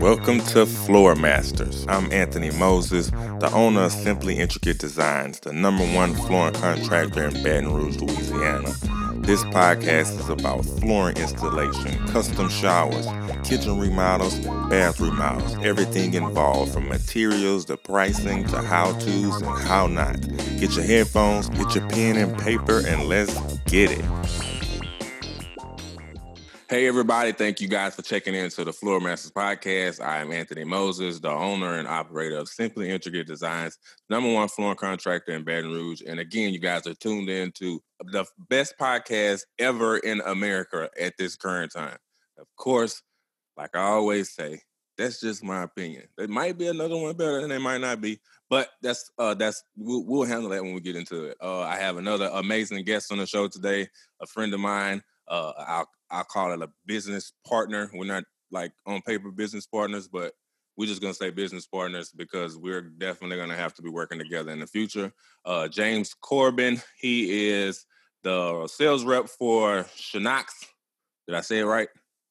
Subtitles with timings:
[0.00, 1.86] Welcome to Floor Masters.
[1.88, 7.42] I'm Anthony Moses, the owner of Simply Intricate Designs, the number one flooring contractor in
[7.42, 8.72] Baton Rouge, Louisiana.
[9.24, 13.06] This podcast is about flooring installation, custom showers,
[13.42, 14.38] kitchen remodels,
[14.68, 20.20] bathroom remodels, everything involved from materials to pricing to how to's and how not.
[20.60, 23.32] Get your headphones, get your pen and paper, and let's
[23.64, 24.53] get it.
[26.70, 27.32] Hey, everybody.
[27.32, 30.02] Thank you guys for checking in to the Floor Masters podcast.
[30.02, 33.76] I am Anthony Moses, the owner and operator of Simply Intricate Designs,
[34.08, 36.00] number one flooring contractor in Baton Rouge.
[36.06, 41.18] And again, you guys are tuned in to the best podcast ever in America at
[41.18, 41.98] this current time.
[42.38, 43.02] Of course,
[43.58, 44.62] like I always say,
[44.96, 46.04] that's just my opinion.
[46.16, 48.20] There might be another one better, and it might not be.
[48.48, 51.36] But that's uh that's we'll, we'll handle that when we get into it.
[51.42, 53.86] Uh, I have another amazing guest on the show today,
[54.22, 55.02] a friend of mine.
[55.28, 57.90] Uh, I'll I'll call it a business partner.
[57.92, 60.32] We're not like on paper business partners, but
[60.76, 64.52] we're just gonna say business partners because we're definitely gonna have to be working together
[64.52, 65.12] in the future.
[65.44, 67.86] Uh, James Corbin, he is
[68.22, 70.46] the sales rep for Schönox.
[71.26, 71.88] Did I say it right?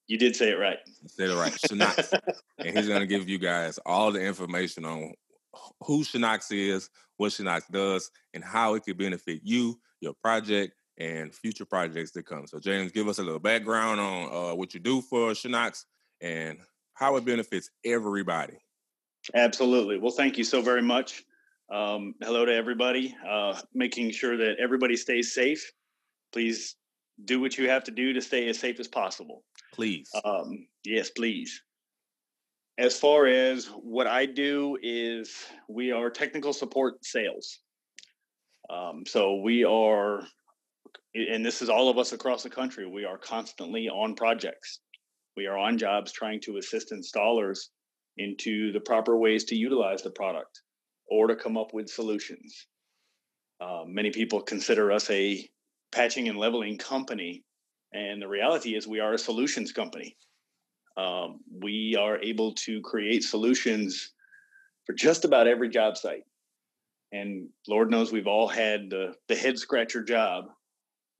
[0.07, 0.79] You did say it right.
[0.85, 1.53] I said it right.
[1.53, 2.19] Schönox.
[2.59, 5.13] and he's gonna give you guys all the information on
[5.81, 11.33] who Schönox is, what Schönox does, and how it could benefit you, your project, and
[11.33, 12.47] future projects to come.
[12.47, 15.85] So, James, give us a little background on uh, what you do for Schönox
[16.21, 16.57] and
[16.93, 18.57] how it benefits everybody.
[19.33, 19.97] Absolutely.
[19.97, 21.23] Well, thank you so very much.
[21.71, 23.15] Um, hello to everybody.
[23.27, 25.71] Uh, making sure that everybody stays safe.
[26.31, 26.75] Please
[27.25, 29.43] do what you have to do to stay as safe as possible.
[29.73, 30.09] Please.
[30.23, 31.61] Um, yes, please.
[32.77, 35.33] As far as what I do is
[35.67, 37.59] we are technical support sales.
[38.69, 40.23] Um, so we are
[41.15, 44.79] and this is all of us across the country, we are constantly on projects.
[45.37, 47.59] We are on jobs trying to assist installers
[48.17, 50.61] into the proper ways to utilize the product
[51.07, 52.67] or to come up with solutions.
[53.59, 55.47] Uh, many people consider us a
[55.91, 57.43] patching and leveling company,
[57.93, 60.17] and the reality is we are a solutions company.
[60.97, 64.11] Um, we are able to create solutions
[64.85, 66.23] for just about every job site.
[67.11, 70.45] And Lord knows we've all had the, the head scratcher job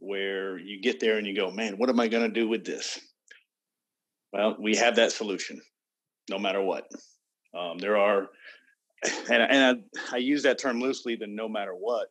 [0.03, 2.65] where you get there and you go, man, what am I going to do with
[2.65, 2.99] this?
[4.33, 5.61] Well, we have that solution
[6.29, 6.87] no matter what.
[7.57, 8.27] Um, there are,
[9.31, 12.07] and, and I, I, use that term loosely, the no matter what.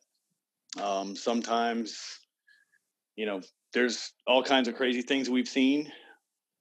[0.81, 2.01] Um, sometimes,
[3.17, 3.43] you know,
[3.75, 5.93] there's all kinds of crazy things we've seen,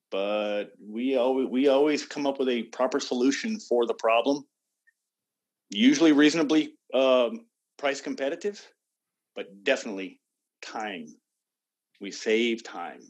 [0.09, 4.45] but we always, we always come up with a proper solution for the problem,
[5.69, 7.45] usually reasonably um,
[7.77, 8.61] price competitive,
[9.35, 10.19] but definitely
[10.61, 11.07] time
[12.01, 13.01] we save time.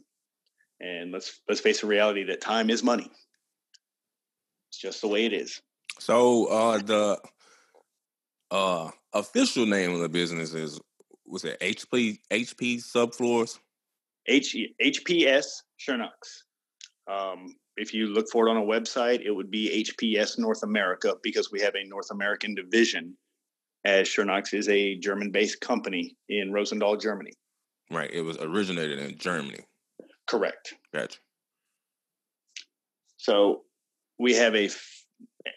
[0.80, 3.10] And let's let's face the reality that time is money.
[4.70, 5.60] It's just the way it is.
[5.98, 7.20] So uh the
[8.50, 10.80] uh official name of the business is
[11.26, 13.58] was it hp hp subfloors?
[14.26, 15.46] H, hps
[15.80, 16.10] Schönox.
[17.10, 21.16] um if you look for it on a website it would be hps north america
[21.22, 23.16] because we have a north american division
[23.84, 27.32] as Schönox is a german based company in rosendahl germany
[27.92, 28.10] Right.
[28.10, 29.60] It was originated in Germany.
[30.26, 30.74] Correct.
[30.94, 31.18] Gotcha.
[33.18, 33.62] So
[34.18, 34.70] we have a,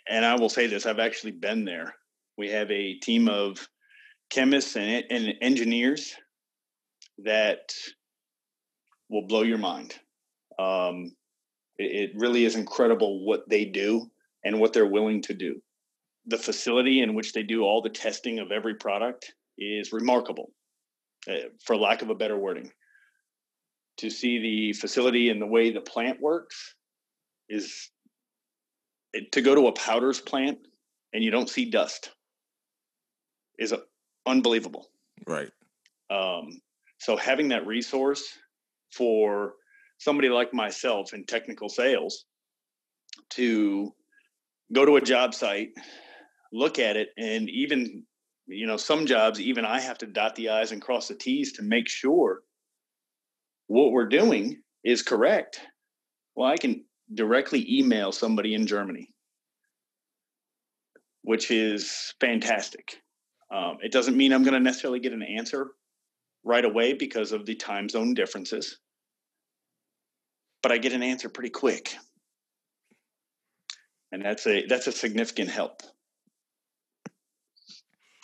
[0.09, 1.95] and I will say this: I've actually been there.
[2.37, 3.67] We have a team of
[4.29, 6.13] chemists and, and engineers
[7.23, 7.73] that
[9.09, 9.95] will blow your mind.
[10.59, 11.15] Um,
[11.77, 14.09] it, it really is incredible what they do
[14.43, 15.61] and what they're willing to do.
[16.27, 20.51] The facility in which they do all the testing of every product is remarkable.
[21.29, 22.71] Uh, for lack of a better wording.
[23.99, 26.75] To see the facility and the way the plant works
[27.49, 27.89] is
[29.31, 30.59] to go to a powders plant
[31.13, 32.11] and you don't see dust
[33.57, 33.73] is
[34.25, 34.89] unbelievable.
[35.25, 35.49] Right.
[36.09, 36.59] Um,
[36.99, 38.23] so having that resource
[38.91, 39.53] for
[39.97, 42.25] somebody like myself in technical sales
[43.31, 43.93] to
[44.73, 45.69] go to a job site,
[46.51, 48.03] look at it, and even
[48.47, 51.53] you know some jobs even i have to dot the i's and cross the t's
[51.53, 52.41] to make sure
[53.67, 55.59] what we're doing is correct.
[56.35, 59.09] Well i can directly email somebody in germany
[61.23, 63.01] which is fantastic.
[63.51, 65.71] Um, it doesn't mean i'm going to necessarily get an answer
[66.43, 68.77] right away because of the time zone differences
[70.61, 71.95] but i get an answer pretty quick.
[74.11, 75.81] And that's a that's a significant help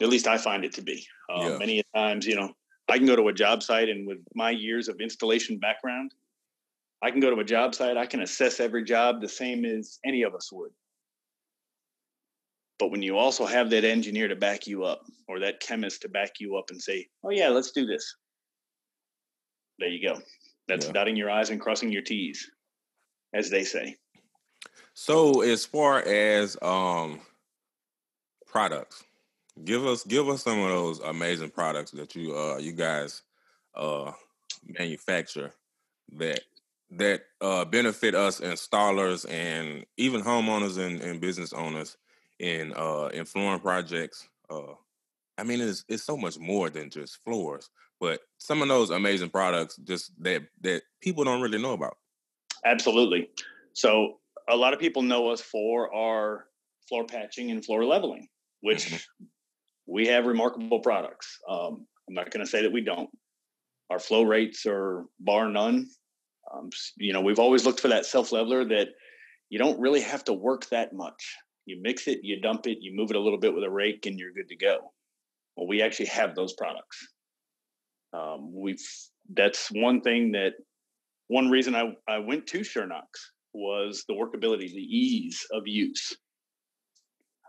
[0.01, 1.05] at least I find it to be.
[1.29, 1.57] Uh, yeah.
[1.57, 2.53] Many times, you know,
[2.89, 6.13] I can go to a job site and with my years of installation background,
[7.01, 9.99] I can go to a job site, I can assess every job the same as
[10.05, 10.71] any of us would.
[12.77, 16.09] But when you also have that engineer to back you up or that chemist to
[16.09, 18.15] back you up and say, oh, yeah, let's do this.
[19.77, 20.19] There you go.
[20.67, 20.91] That's yeah.
[20.91, 22.49] dotting your I's and crossing your T's,
[23.33, 23.97] as they say.
[24.93, 27.21] So, as far as um,
[28.47, 29.03] products,
[29.63, 33.21] give us give us some of those amazing products that you uh you guys
[33.75, 34.11] uh
[34.79, 35.51] manufacture
[36.13, 36.41] that
[36.89, 41.97] that uh benefit us installers and even homeowners and, and business owners
[42.39, 44.27] in uh in flooring projects.
[44.49, 44.73] Uh
[45.37, 47.69] I mean it's it's so much more than just floors,
[47.99, 51.97] but some of those amazing products just that that people don't really know about.
[52.65, 53.29] Absolutely.
[53.73, 56.45] So a lot of people know us for our
[56.87, 58.27] floor patching and floor leveling,
[58.61, 59.25] which mm-hmm.
[59.87, 61.37] We have remarkable products.
[61.49, 63.09] Um, I'm not going to say that we don't.
[63.89, 65.87] Our flow rates are bar none.
[66.53, 68.89] Um, you know, we've always looked for that self leveler that
[69.49, 71.35] you don't really have to work that much.
[71.65, 74.05] You mix it, you dump it, you move it a little bit with a rake,
[74.05, 74.91] and you're good to go.
[75.55, 77.07] Well, we actually have those products.
[78.13, 78.81] Um, we've
[79.33, 80.53] that's one thing that
[81.27, 83.05] one reason I, I went to Schönox
[83.53, 86.15] was the workability, the ease of use.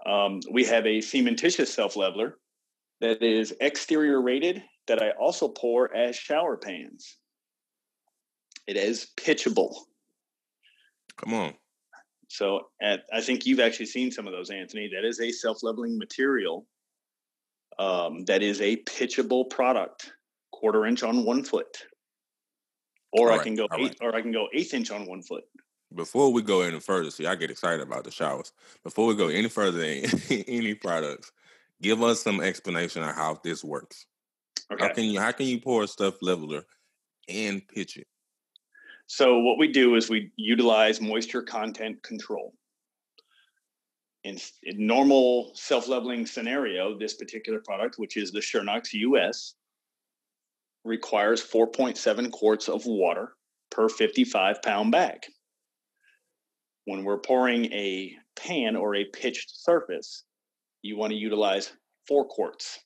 [0.04, 2.38] Um, we have a cementitious self leveler
[3.00, 7.16] that is exterior rated that I also pour as shower pans.
[8.66, 9.75] It is pitchable.
[11.16, 11.54] Come on.
[12.28, 14.88] So at, I think you've actually seen some of those, Anthony.
[14.94, 16.66] That is a self-leveling material.
[17.78, 20.12] Um, that is a pitchable product,
[20.52, 21.78] quarter inch on one foot,
[23.12, 23.96] or I can go eight, right.
[24.00, 25.44] or I can go eighth inch on one foot.
[25.94, 28.52] Before we go any further, see, I get excited about the showers.
[28.82, 30.04] Before we go any further in
[30.48, 31.32] any products,
[31.80, 34.06] give us some explanation of how this works.
[34.72, 34.86] Okay.
[34.86, 36.64] How can you how can you pour a self leveler
[37.28, 38.06] and pitch it?
[39.06, 42.54] So what we do is we utilize moisture content control.
[44.24, 49.54] In, in normal self-leveling scenario, this particular product, which is the Schönox US,
[50.84, 53.34] requires 4.7 quarts of water
[53.70, 55.24] per 55 pound bag.
[56.84, 60.25] When we're pouring a pan or a pitched surface,
[60.82, 61.73] you want to utilize
[62.08, 62.81] four quarts.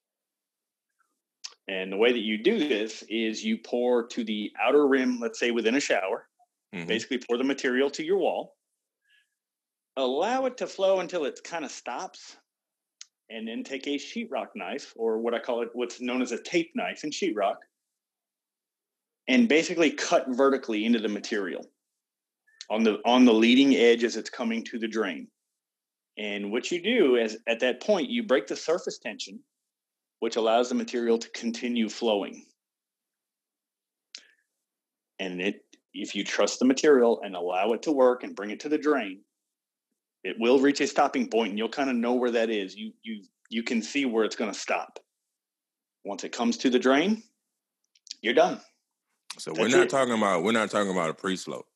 [1.69, 5.39] And the way that you do this is you pour to the outer rim, let's
[5.39, 6.29] say within a shower,
[6.75, 6.87] mm-hmm.
[6.87, 8.55] basically pour the material to your wall,
[9.97, 12.37] allow it to flow until it kind of stops,
[13.31, 16.41] and then take a sheetrock knife, or what I call it, what's known as a
[16.41, 17.57] tape knife in sheetrock,
[19.27, 21.67] and basically cut vertically into the material
[22.71, 25.29] on the on the leading edge as it's coming to the drain.
[26.19, 29.41] And what you do is at that point, you break the surface tension
[30.21, 32.45] which allows the material to continue flowing.
[35.19, 35.65] And it,
[35.95, 38.79] if you trust the material and allow it to work and bring it to the
[38.79, 39.21] drain,
[40.25, 42.75] it will reach a stopping point and you'll kind of know where that is.
[42.75, 44.99] You you you can see where it's going to stop.
[46.05, 47.23] Once it comes to the drain,
[48.21, 48.61] you're done.
[49.39, 49.91] So That's we're not it.
[49.91, 51.67] talking about we're not talking about a pre-slope.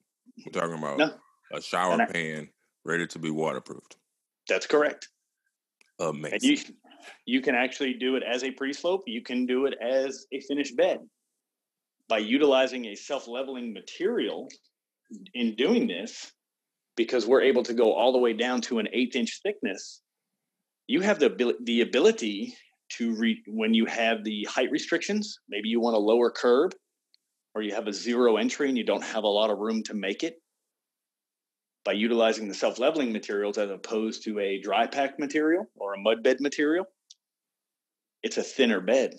[0.44, 1.12] We're talking about no.
[1.52, 2.48] a shower I, pan
[2.84, 3.96] ready to be waterproofed.
[4.48, 5.08] That's correct.
[5.98, 6.32] Amazing.
[6.32, 6.58] And you
[7.26, 9.02] you can actually do it as a pre-slope.
[9.06, 11.00] You can do it as a finished bed.
[12.08, 14.48] By utilizing a self-leveling material
[15.34, 16.30] in doing this,
[16.96, 20.02] because we're able to go all the way down to an eighth inch thickness,
[20.86, 22.54] you have the, the ability
[22.96, 26.74] to re, when you have the height restrictions, maybe you want a lower curb
[27.54, 29.94] or you have a zero entry and you don't have a lot of room to
[29.94, 30.40] make it,
[31.84, 36.22] by utilizing the self-leveling materials as opposed to a dry pack material or a mud
[36.22, 36.84] bed material,
[38.22, 39.14] it's a thinner bed.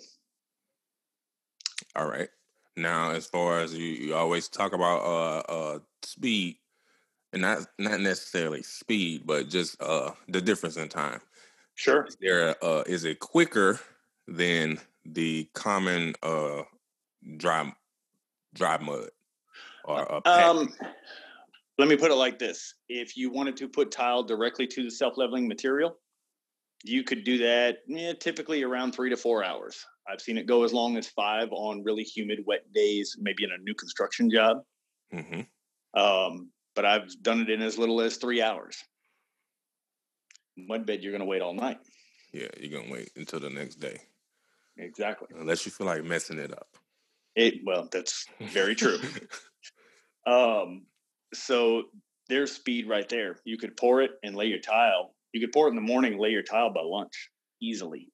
[1.95, 2.29] All right.
[2.77, 6.57] Now, as far as you, you always talk about uh, uh, speed,
[7.33, 11.19] and not not necessarily speed, but just uh, the difference in time.
[11.75, 12.05] Sure.
[12.05, 13.79] Is there uh, is it quicker
[14.27, 16.63] than the common uh,
[17.37, 17.73] dry
[18.53, 19.09] dry mud
[19.85, 20.73] or um,
[21.77, 24.91] let me put it like this: If you wanted to put tile directly to the
[24.91, 25.97] self-leveling material,
[26.83, 29.85] you could do that eh, typically around three to four hours.
[30.07, 33.51] I've seen it go as long as five on really humid, wet days, maybe in
[33.51, 34.57] a new construction job.
[35.13, 35.99] Mm-hmm.
[35.99, 38.77] Um, but I've done it in as little as three hours.
[40.57, 41.79] Mud bed, you're going to wait all night.
[42.33, 43.99] Yeah, you're going to wait until the next day.
[44.77, 45.27] Exactly.
[45.37, 46.67] Unless you feel like messing it up.
[47.35, 48.99] It well, that's very true.
[50.27, 50.83] um,
[51.33, 51.83] so
[52.27, 53.37] there's speed right there.
[53.45, 56.17] You could pour it and lay your tile you could pour it in the morning,
[56.17, 57.29] lay your tile by lunch
[57.61, 58.09] easily.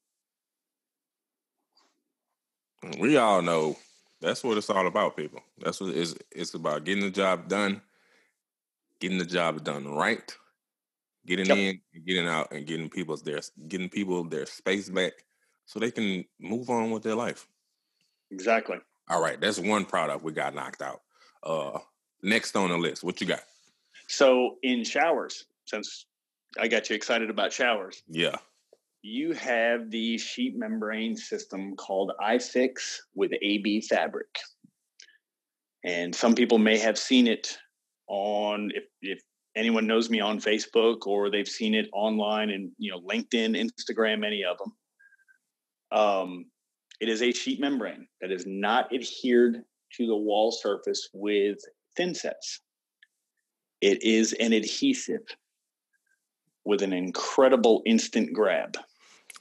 [3.00, 3.76] We all know
[4.22, 5.42] that's what it's all about, people.
[5.60, 7.82] That's what it's it's about getting the job done,
[9.00, 10.36] getting the job done right,
[11.26, 11.58] getting yep.
[11.58, 15.14] in, getting out, and getting people's their getting people their space back
[15.66, 17.48] so they can move on with their life.
[18.30, 18.78] Exactly.
[19.10, 21.02] All right, that's one product we got knocked out.
[21.44, 21.80] Uh
[22.24, 23.42] next on the list, what you got?
[24.08, 26.06] So in showers, since
[26.60, 28.04] I got you excited about showers.
[28.08, 28.36] Yeah.
[29.02, 34.28] You have the sheet membrane system called iFix with AB fabric.
[35.84, 37.58] And some people may have seen it
[38.08, 39.22] on if if
[39.56, 44.26] anyone knows me on Facebook or they've seen it online and you know LinkedIn, Instagram,
[44.26, 44.72] any of them.
[45.92, 46.46] Um,
[47.00, 49.64] it is a sheet membrane that is not adhered
[49.94, 51.60] to the wall surface with
[51.96, 52.62] thin sets.
[53.82, 55.22] It is an adhesive
[56.66, 58.78] with an incredible instant grab.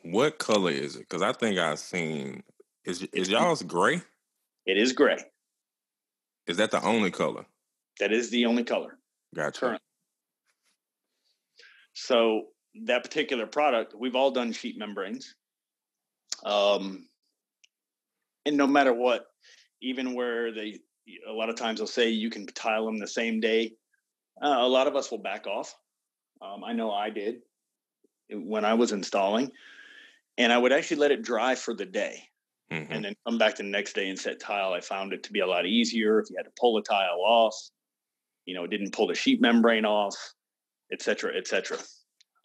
[0.03, 1.01] What color is it?
[1.01, 2.43] Because I think I've seen
[2.85, 4.03] is is y'all's gray?
[4.67, 5.19] It is gray.
[6.47, 7.47] Is that the only color?
[7.99, 8.99] That is the only color.
[9.35, 9.61] Gotcha.
[9.61, 9.81] Currently.
[11.95, 12.43] So
[12.85, 15.35] that particular product, we've all done sheet membranes.
[16.45, 17.09] Um,
[18.47, 19.27] and no matter what,
[19.83, 20.79] even where they,
[21.29, 23.73] a lot of times they'll say you can tile them the same day.
[24.41, 25.75] Uh, a lot of us will back off
[26.41, 27.37] um, I know I did
[28.31, 29.51] when I was installing,
[30.37, 32.23] and I would actually let it dry for the day.
[32.73, 32.93] Mm-hmm.
[32.93, 34.73] And then come back the next day and set tile.
[34.73, 37.21] I found it to be a lot easier if you had to pull a tile
[37.25, 37.55] off.
[38.45, 40.17] You know, it didn't pull the sheet membrane off,
[40.93, 41.79] et cetera, et cetera.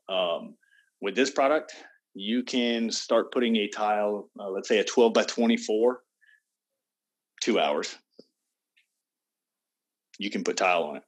[0.10, 0.56] Um,
[1.02, 1.74] with this product,
[2.14, 6.02] you can start putting a tile, uh, let's say a 12 by 24,
[7.42, 7.96] two hours.
[10.18, 11.04] You can put tile on it.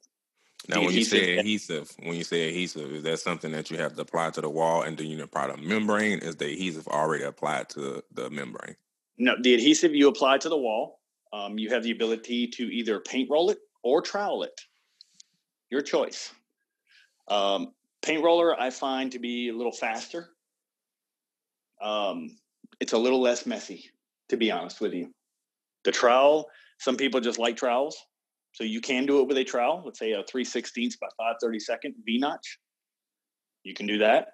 [0.70, 3.96] Now, when you say adhesive, when you say adhesive, is that something that you have
[3.96, 6.20] to apply to the wall and then you apply the membrane?
[6.20, 8.76] Is the adhesive already applied to the membrane?
[9.18, 11.02] No, the adhesive you apply to the wall.
[11.34, 14.60] Um, you have the ability to either paint roll it or trowel it.
[15.70, 16.32] Your choice.
[17.28, 20.30] Um, paint roller, I find to be a little faster.
[21.84, 22.38] Um,
[22.80, 23.92] it's a little less messy,
[24.30, 25.14] to be honest with you.
[25.84, 26.50] The trowel,
[26.80, 27.98] some people just like trowels.
[28.54, 31.36] So you can do it with a trowel, let's say a 3 16th by 5
[31.44, 32.60] 32nd V notch.
[33.64, 34.28] You can do that.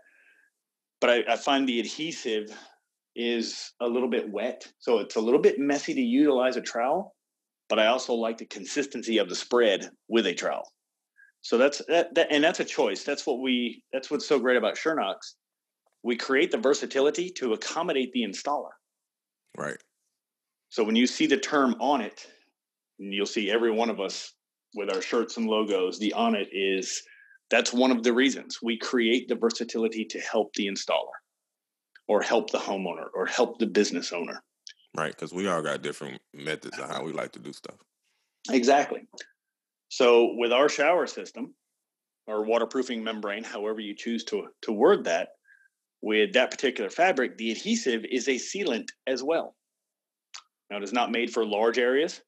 [1.02, 2.52] But I, I find the adhesive
[3.16, 4.68] is a little bit wet.
[4.80, 7.16] So it's a little bit messy to utilize a trowel,
[7.70, 10.72] but I also like the consistency of the spread with a trowel.
[11.42, 13.04] So that's that, that and that's a choice.
[13.04, 15.16] That's what we that's what's so great about Schönox.
[16.04, 18.72] We create the versatility to accommodate the installer.
[19.58, 19.78] Right.
[20.70, 22.26] So when you see the term on it,
[22.98, 24.34] you'll see every one of us
[24.76, 26.00] with our shirts and logos.
[26.00, 27.02] The on it is
[27.50, 31.18] that's one of the reasons we create the versatility to help the installer
[32.08, 34.44] or help the homeowner or help the business owner.
[34.96, 37.76] Right, because we all got different methods of how we like to do stuff.
[38.50, 39.08] Exactly.
[39.90, 41.54] So with our shower system
[42.28, 45.30] or waterproofing membrane, however you choose to, to word that,
[46.02, 49.56] with that particular fabric, the adhesive is a sealant as well.
[50.70, 52.22] Now, it is not made for large areas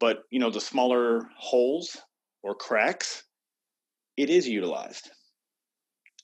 [0.00, 1.96] but you know the smaller holes
[2.42, 3.24] or cracks
[4.16, 5.10] it is utilized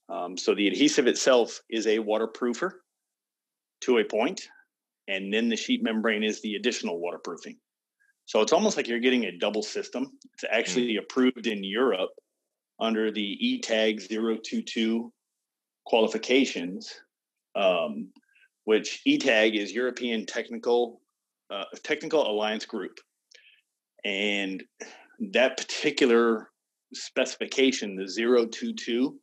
[0.09, 2.73] um, so the adhesive itself is a waterproofer
[3.81, 4.49] to a point
[5.09, 7.57] and then the sheet membrane is the additional waterproofing
[8.27, 10.99] so it's almost like you're getting a double system it's actually mm.
[10.99, 12.11] approved in europe
[12.81, 15.13] under the etag 022
[15.91, 16.93] qualifications
[17.57, 18.09] um,
[18.65, 21.01] which etag is european technical
[21.51, 22.99] uh, technical alliance group
[24.05, 24.63] and
[25.33, 26.51] that particular
[26.95, 29.19] specification, the 022,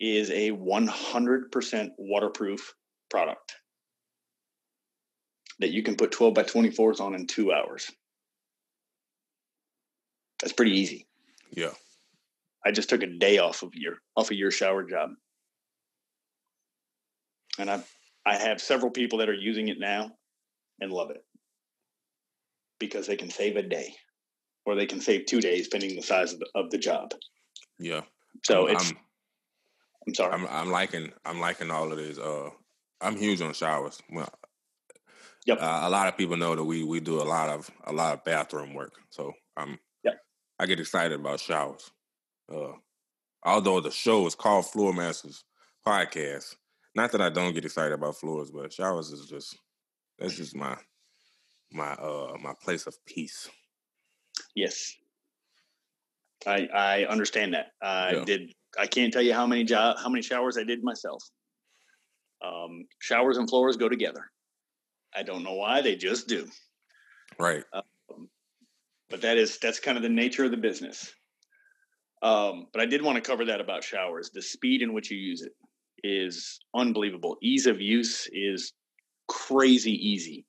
[0.00, 2.74] is a 100% waterproof
[3.10, 3.54] product
[5.58, 7.90] that you can put 12 by 24s on in two hours.
[10.40, 11.08] That's pretty easy.
[11.50, 11.72] Yeah.
[12.64, 15.10] I just took a day off of your off of your shower job.
[17.58, 17.82] And I
[18.24, 20.10] I have several people that are using it now
[20.80, 21.24] and love it
[22.78, 23.94] because they can save a day
[24.64, 27.12] or they can save two days, depending the size of the, of the job.
[27.78, 28.02] Yeah.
[28.44, 28.90] So I'm, it's.
[28.90, 28.96] I'm,
[30.06, 30.32] I'm sorry.
[30.34, 31.12] I'm, I'm, liking.
[31.24, 32.18] I'm liking all of these.
[32.18, 32.50] Uh,
[33.00, 33.98] I'm huge on showers.
[34.10, 34.32] Well,
[35.46, 35.58] yep.
[35.60, 38.14] Uh, a lot of people know that we we do a lot of a lot
[38.14, 38.92] of bathroom work.
[39.10, 39.78] So I'm.
[40.04, 40.14] Yep.
[40.58, 41.90] I get excited about showers.
[42.52, 42.72] Uh,
[43.42, 45.44] although the show is called Floor Masters
[45.86, 46.56] Podcast,
[46.98, 49.56] not that I don't get excited about floors, but showers is just
[50.18, 50.76] that's just my
[51.72, 53.48] my uh my place of peace.
[54.54, 54.92] Yes.
[56.44, 57.68] I I understand that.
[57.80, 58.24] I yeah.
[58.24, 61.22] did I can't tell you how many job how many showers I did myself.
[62.44, 64.24] Um, showers and floors go together.
[65.14, 66.48] I don't know why they just do.
[67.38, 67.64] Right.
[67.72, 68.28] Um,
[69.08, 71.12] but that is that's kind of the nature of the business.
[72.22, 74.30] Um, but I did want to cover that about showers.
[74.30, 75.52] The speed in which you use it
[76.02, 77.36] is unbelievable.
[77.42, 78.72] Ease of use is
[79.28, 80.46] crazy easy.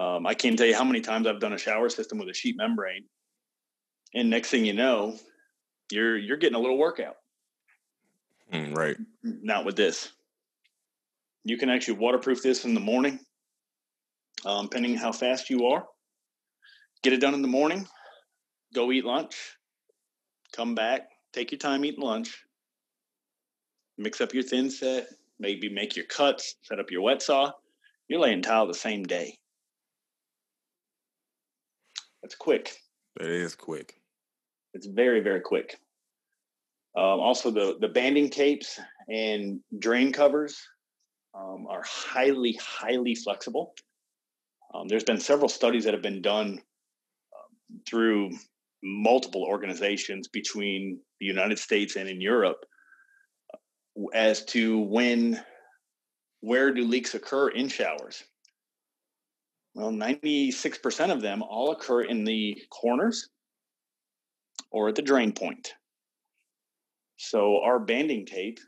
[0.00, 2.34] Um, I can't tell you how many times I've done a shower system with a
[2.34, 3.04] sheet membrane,
[4.14, 5.16] and next thing you know,
[5.90, 7.16] you're you're getting a little workout.
[8.52, 8.96] Mm, right.
[9.22, 10.10] Not with this.
[11.44, 13.18] You can actually waterproof this in the morning,
[14.44, 15.84] um, depending how fast you are.
[17.02, 17.86] Get it done in the morning.
[18.74, 19.36] Go eat lunch.
[20.54, 21.08] Come back.
[21.32, 22.44] Take your time eating lunch.
[23.98, 25.08] Mix up your thin set.
[25.38, 26.56] Maybe make your cuts.
[26.62, 27.52] Set up your wet saw.
[28.08, 29.38] You're laying tile the same day.
[32.22, 32.76] That's quick.
[33.20, 34.00] It is quick.
[34.74, 35.78] It's very, very quick.
[36.96, 40.60] Um, also, the the banding tapes and drain covers
[41.34, 43.74] um, are highly, highly flexible.
[44.74, 46.60] Um, there's been several studies that have been done
[47.32, 48.30] uh, through
[48.82, 52.64] multiple organizations between the United States and in Europe
[54.12, 55.40] as to when,
[56.40, 58.22] where do leaks occur in showers.
[59.74, 63.28] Well, 96% of them all occur in the corners
[64.70, 65.72] or at the drain point.
[67.16, 68.58] So our banding tape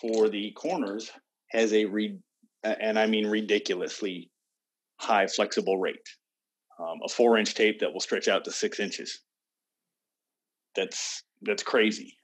[0.00, 1.10] for the corners
[1.50, 2.18] has a re-
[2.62, 4.30] and I mean ridiculously
[5.00, 6.08] high flexible rate.
[6.78, 9.20] Um, a four inch tape that will stretch out to six inches.
[10.76, 12.17] That's that's crazy.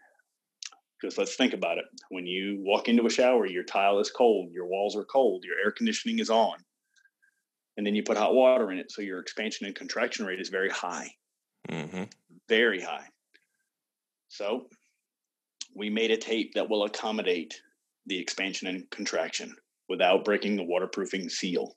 [1.05, 1.85] Because let's think about it.
[2.09, 5.57] When you walk into a shower, your tile is cold, your walls are cold, your
[5.63, 6.57] air conditioning is on
[7.77, 10.49] and then you put hot water in it so your expansion and contraction rate is
[10.49, 11.11] very high.
[11.69, 12.05] Mm-hmm.
[12.49, 13.07] very high.
[14.29, 14.67] So
[15.75, 17.61] we made a tape that will accommodate
[18.07, 19.55] the expansion and contraction
[19.89, 21.77] without breaking the waterproofing seal.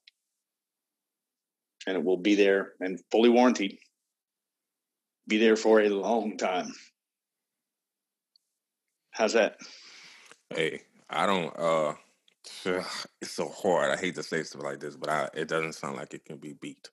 [1.85, 3.77] And it will be there and fully warranted.
[5.27, 6.73] Be there for a long time
[9.17, 9.57] how's that
[10.53, 11.93] hey i don't uh
[12.65, 13.91] it's so hard.
[13.91, 16.37] I hate to say stuff like this, but I, it doesn't sound like it can
[16.37, 16.89] be beat.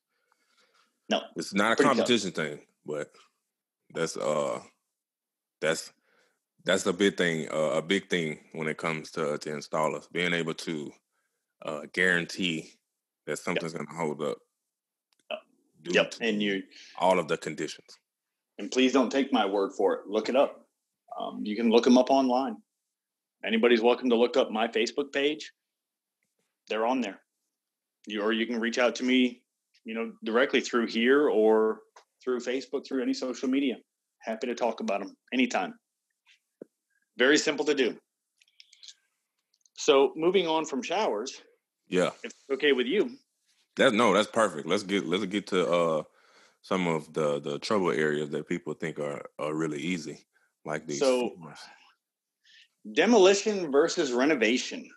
[1.11, 2.45] No, it's not a competition tough.
[2.45, 3.11] thing, but
[3.93, 4.61] that's uh,
[5.61, 5.93] that's
[6.65, 7.49] that's a big thing.
[7.53, 10.91] Uh, a big thing when it comes to to installers being able to
[11.65, 12.73] uh, guarantee
[13.27, 13.81] that something's yep.
[13.81, 14.39] going to hold up.
[15.87, 16.63] Yep, and you
[16.99, 17.99] all of the conditions.
[18.59, 20.07] And please don't take my word for it.
[20.07, 20.64] Look it up.
[21.19, 22.57] Um, you can look them up online
[23.45, 25.53] anybody's welcome to look up my Facebook page.
[26.69, 27.21] They're on there.
[28.07, 29.43] You, or you can reach out to me,
[29.85, 31.81] you know, directly through here or
[32.23, 33.77] through Facebook, through any social media.
[34.21, 35.75] Happy to talk about them anytime.
[37.19, 37.97] Very simple to do.
[39.77, 41.41] So moving on from showers.
[41.89, 42.11] Yeah.
[42.23, 43.11] If it's okay with you.
[43.77, 44.67] That no, that's perfect.
[44.67, 46.03] Let's get let's get to uh
[46.63, 50.25] some of the the trouble areas that people think are are really easy,
[50.65, 50.99] like these.
[50.99, 51.37] So,
[52.93, 54.89] demolition versus renovation.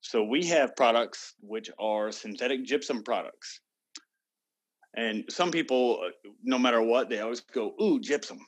[0.00, 3.60] So we have products which are synthetic gypsum products.
[4.94, 8.38] And some people, uh, no matter what, they always go, ooh, gypsum.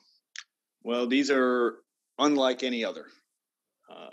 [0.83, 1.79] Well, these are
[2.17, 3.05] unlike any other.
[3.91, 4.07] Uh,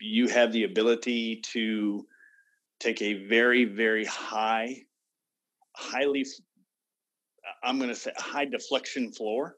[0.00, 2.06] you have the ability to
[2.80, 4.82] take a very, very high,
[5.76, 6.26] highly,
[7.62, 9.56] I'm going to say high deflection floor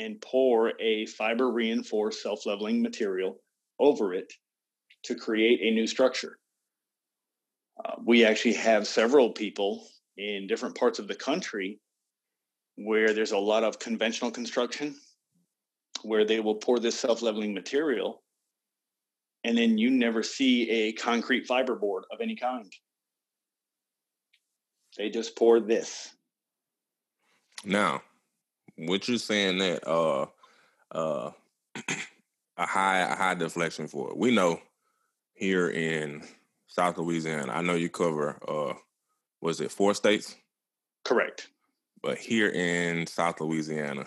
[0.00, 3.38] and pour a fiber reinforced self leveling material
[3.78, 4.32] over it
[5.04, 6.38] to create a new structure.
[7.84, 9.86] Uh, we actually have several people
[10.16, 11.78] in different parts of the country
[12.76, 14.94] where there's a lot of conventional construction
[16.02, 18.22] where they will pour this self leveling material
[19.44, 22.70] and then you never see a concrete fiberboard of any kind.
[24.98, 26.14] They just pour this.
[27.64, 28.02] Now,
[28.86, 30.26] what you're saying that uh
[30.92, 31.30] uh
[32.56, 34.16] a high a high deflection for it.
[34.16, 34.60] We know
[35.34, 36.22] here in
[36.66, 38.74] South Louisiana, I know you cover uh
[39.40, 40.36] was it four states?
[41.04, 41.48] Correct.
[42.02, 44.06] But here in South Louisiana,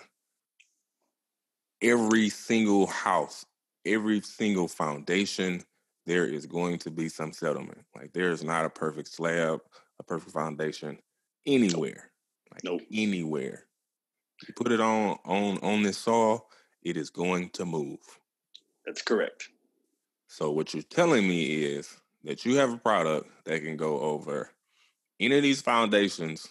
[1.82, 3.44] every single house,
[3.84, 5.62] every single foundation,
[6.06, 7.84] there is going to be some settlement.
[7.94, 9.60] Like there is not a perfect slab,
[9.98, 10.98] a perfect foundation
[11.46, 12.10] anywhere.
[12.52, 12.82] Like nope.
[12.92, 13.64] anywhere.
[14.46, 16.40] You put it on on on this saw,
[16.82, 18.00] it is going to move.
[18.84, 19.48] That's correct.
[20.26, 24.50] So what you're telling me is that you have a product that can go over
[25.20, 26.48] any of these foundations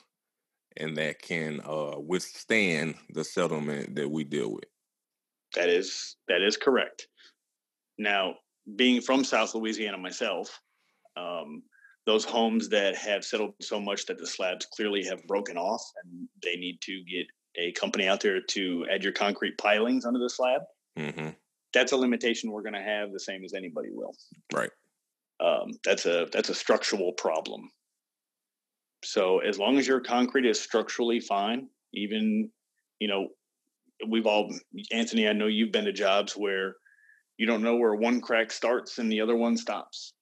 [0.77, 4.65] and that can uh, withstand the settlement that we deal with.
[5.55, 7.07] That is that is correct.
[7.97, 8.35] Now,
[8.75, 10.59] being from South Louisiana myself,
[11.15, 11.61] um,
[12.05, 16.27] those homes that have settled so much that the slabs clearly have broken off and
[16.41, 20.29] they need to get a company out there to add your concrete pilings under the
[20.29, 20.61] slab.
[20.97, 21.29] Mm-hmm.
[21.73, 24.15] That's a limitation we're going to have, the same as anybody will.
[24.51, 24.69] Right.
[25.43, 27.69] Um, that's a that's a structural problem.
[29.03, 32.49] So as long as your concrete is structurally fine, even
[32.99, 33.27] you know,
[34.07, 34.49] we've all
[34.91, 35.27] Anthony.
[35.27, 36.75] I know you've been to jobs where
[37.37, 40.13] you don't know where one crack starts and the other one stops.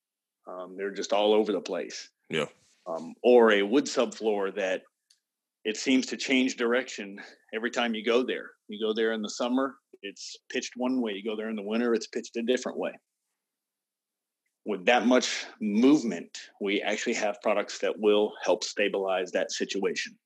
[0.47, 2.09] Um, they're just all over the place.
[2.29, 2.45] Yeah.
[2.87, 4.81] Um, or a wood subfloor that
[5.63, 7.19] it seems to change direction
[7.53, 8.49] every time you go there.
[8.67, 11.13] You go there in the summer, it's pitched one way.
[11.13, 12.91] You go there in the winter, it's pitched a different way.
[14.65, 20.17] With that much movement, we actually have products that will help stabilize that situation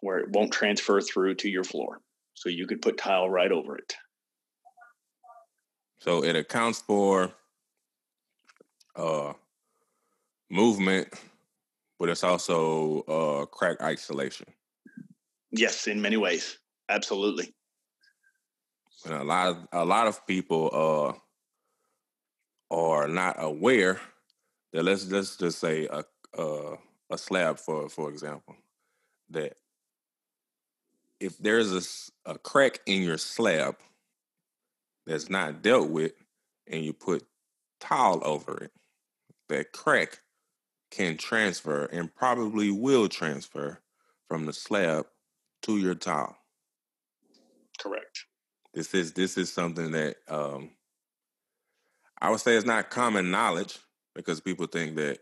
[0.00, 2.00] where it won't transfer through to your floor.
[2.34, 3.94] So you could put tile right over it.
[5.98, 7.32] So it accounts for
[8.96, 9.34] uh,
[10.50, 11.08] movement,
[12.00, 14.46] but it's also uh, crack isolation.
[15.52, 16.58] Yes, in many ways,
[16.88, 17.54] absolutely.
[19.04, 21.18] And a lot of a lot of people
[22.70, 24.00] uh, are not aware
[24.72, 26.04] that let's let's just say a
[26.38, 26.76] a,
[27.10, 28.56] a slab for for example
[29.28, 29.54] that
[31.18, 31.72] if there's
[32.26, 33.76] a, a crack in your slab
[35.06, 36.12] that's not dealt with
[36.66, 37.26] and you put
[37.80, 38.72] tile over it
[39.48, 40.20] that crack
[40.90, 43.80] can transfer and probably will transfer
[44.28, 45.06] from the slab
[45.62, 46.36] to your tile.
[47.80, 48.26] Correct.
[48.74, 50.70] This is this is something that um,
[52.20, 53.78] I would say is not common knowledge
[54.14, 55.18] because people think that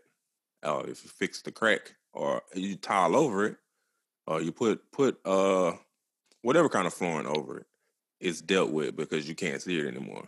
[0.63, 3.57] oh, if you fix the crack or you tile over it
[4.27, 5.73] or you put put uh
[6.41, 7.65] whatever kind of flooring over it,
[8.19, 10.27] it's dealt with because you can't see it anymore,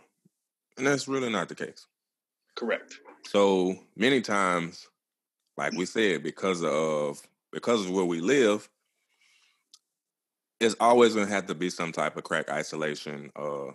[0.76, 1.86] and that's really not the case.
[2.56, 2.98] Correct.
[3.24, 4.88] So many times,
[5.56, 7.20] like we said, because of
[7.52, 8.68] because of where we live,
[10.60, 13.72] it's always gonna have to be some type of crack isolation uh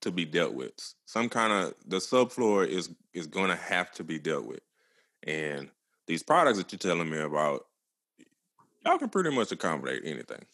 [0.00, 0.72] to be dealt with.
[1.06, 4.60] Some kind of the subfloor is is gonna have to be dealt with.
[5.24, 5.70] And
[6.06, 7.66] these products that you're telling me about,
[8.84, 10.44] y'all can pretty much accommodate anything.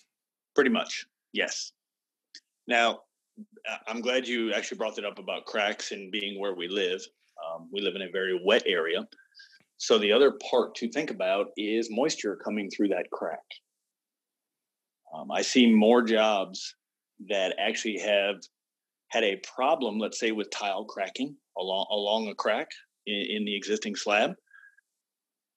[0.54, 1.72] Pretty much, yes.
[2.66, 3.00] Now,
[3.86, 7.00] I'm glad you actually brought that up about cracks and being where we live.
[7.44, 9.08] Um, we live in a very wet area.
[9.80, 13.38] So the other part to think about is moisture coming through that crack.
[15.14, 16.74] Um, I see more jobs
[17.30, 18.36] that actually have
[19.08, 22.68] had a problem, let's say, with tile cracking along along a crack
[23.06, 24.34] in, in the existing slab,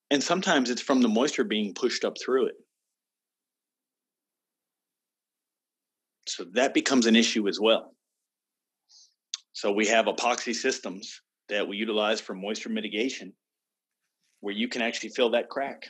[0.09, 2.55] and sometimes it's from the moisture being pushed up through it.
[6.29, 7.93] So that becomes an issue as well.
[9.51, 13.33] So we have epoxy systems that we utilize for moisture mitigation
[14.43, 15.87] where you can actually fill that crack.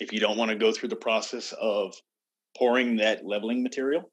[0.00, 1.94] If you don't want to go through the process of
[2.58, 4.10] pouring that leveling material,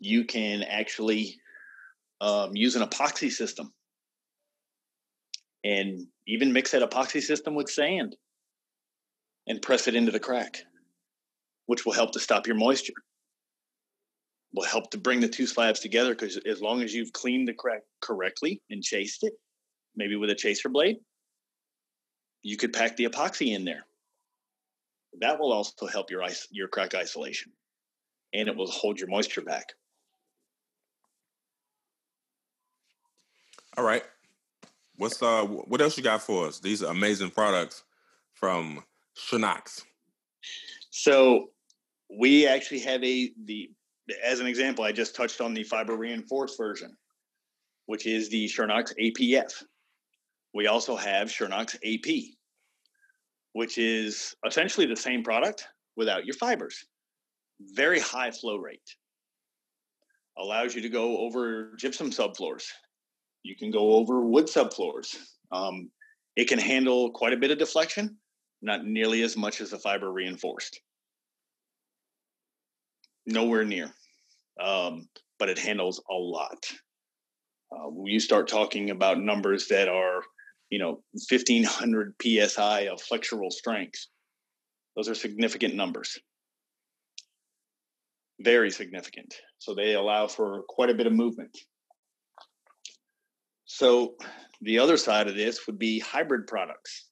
[0.00, 1.36] you can actually
[2.20, 3.72] um, use an epoxy system
[5.62, 8.16] and even mix that epoxy system with sand
[9.46, 10.58] and press it into the crack,
[11.66, 12.94] which will help to stop your moisture
[14.52, 17.54] will help to bring the two slabs together because as long as you've cleaned the
[17.54, 19.34] crack correctly and chased it,
[19.94, 20.96] maybe with a chaser blade,
[22.42, 23.84] you could pack the epoxy in there.
[25.20, 27.52] That will also help your ice, your crack isolation,
[28.32, 29.72] and it will hold your moisture back.
[33.76, 34.04] All right.
[34.96, 36.60] What's uh what else you got for us?
[36.60, 37.84] These amazing products
[38.34, 38.84] from
[39.16, 39.84] Schönox.
[40.90, 41.50] So
[42.18, 43.70] we actually have a the
[44.24, 46.96] as an example, I just touched on the fiber reinforced version,
[47.86, 49.62] which is the Schönox APF.
[50.54, 52.34] We also have Schönox AP,
[53.52, 56.86] which is essentially the same product without your fibers.
[57.74, 58.80] Very high flow rate.
[60.38, 62.64] Allows you to go over gypsum subfloors.
[63.42, 65.16] You can go over wood subfloors.
[65.52, 65.90] Um,
[66.36, 68.16] it can handle quite a bit of deflection,
[68.62, 70.80] not nearly as much as the fiber reinforced.
[73.26, 73.92] Nowhere near
[74.60, 75.08] um,
[75.38, 76.66] but it handles a lot.
[77.72, 80.22] Uh, when you start talking about numbers that are,
[80.70, 84.06] you know, 1500 psi of flexural strength,
[84.96, 86.18] those are significant numbers.
[88.40, 89.34] Very significant.
[89.58, 91.56] So they allow for quite a bit of movement.
[93.66, 94.14] So
[94.62, 97.06] the other side of this would be hybrid products.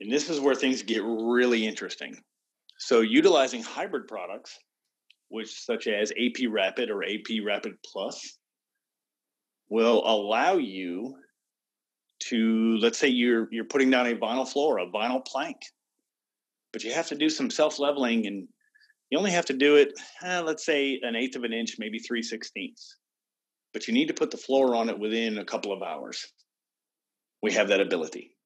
[0.00, 2.16] And this is where things get really interesting.
[2.78, 4.58] So utilizing hybrid products
[5.28, 8.38] which such as AP Rapid or AP Rapid Plus,
[9.68, 11.16] will allow you
[12.18, 15.56] to let's say you're you're putting down a vinyl floor, a vinyl plank,
[16.72, 18.48] but you have to do some self leveling, and
[19.10, 21.98] you only have to do it, eh, let's say an eighth of an inch, maybe
[21.98, 22.96] three sixteenths,
[23.72, 26.26] but you need to put the floor on it within a couple of hours.
[27.42, 28.36] We have that ability.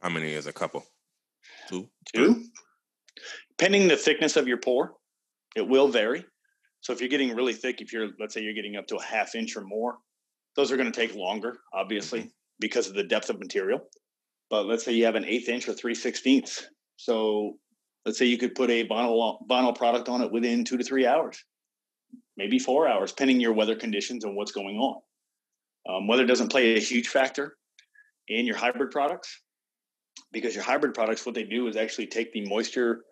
[0.00, 0.84] How many is a couple?
[1.68, 1.88] Two.
[2.14, 2.44] Two.
[3.58, 4.94] Pending the thickness of your pour,
[5.56, 6.24] it will vary.
[6.80, 9.02] So if you're getting really thick, if you're let's say you're getting up to a
[9.02, 9.96] half inch or more,
[10.56, 12.28] those are going to take longer, obviously, mm-hmm.
[12.60, 13.80] Because of the depth of material.
[14.50, 16.66] But let's say you have an eighth inch or three sixteenths.
[16.96, 17.54] So
[18.04, 21.06] let's say you could put a vinyl vinyl product on it within two to three
[21.06, 21.42] hours,
[22.36, 25.00] maybe four hours, pending your weather conditions and what's going on.
[25.88, 27.56] Um, weather doesn't play a huge factor
[28.28, 29.42] in your hybrid products
[30.32, 33.04] because your hybrid products, what they do is actually take the moisture,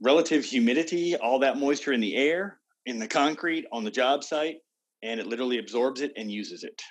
[0.00, 4.56] relative humidity, all that moisture in the air, in the concrete, on the job site,
[5.02, 6.82] and it literally absorbs it and uses it.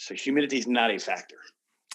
[0.00, 1.36] So humidity is not a factor.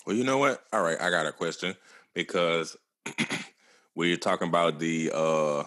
[0.06, 0.64] Well, you know what?
[0.72, 1.76] All right, I got a question
[2.14, 2.78] because
[3.96, 5.64] we're talking about the uh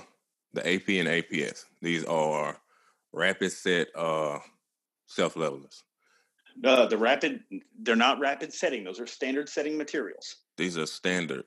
[0.52, 1.64] the AP and APF.
[1.82, 2.56] These are
[3.12, 4.38] rapid set uh
[5.08, 5.82] self levelers.
[6.64, 7.40] Uh, the rapid,
[7.82, 8.84] they're not rapid setting.
[8.84, 10.36] Those are standard setting materials.
[10.56, 11.44] These are standard.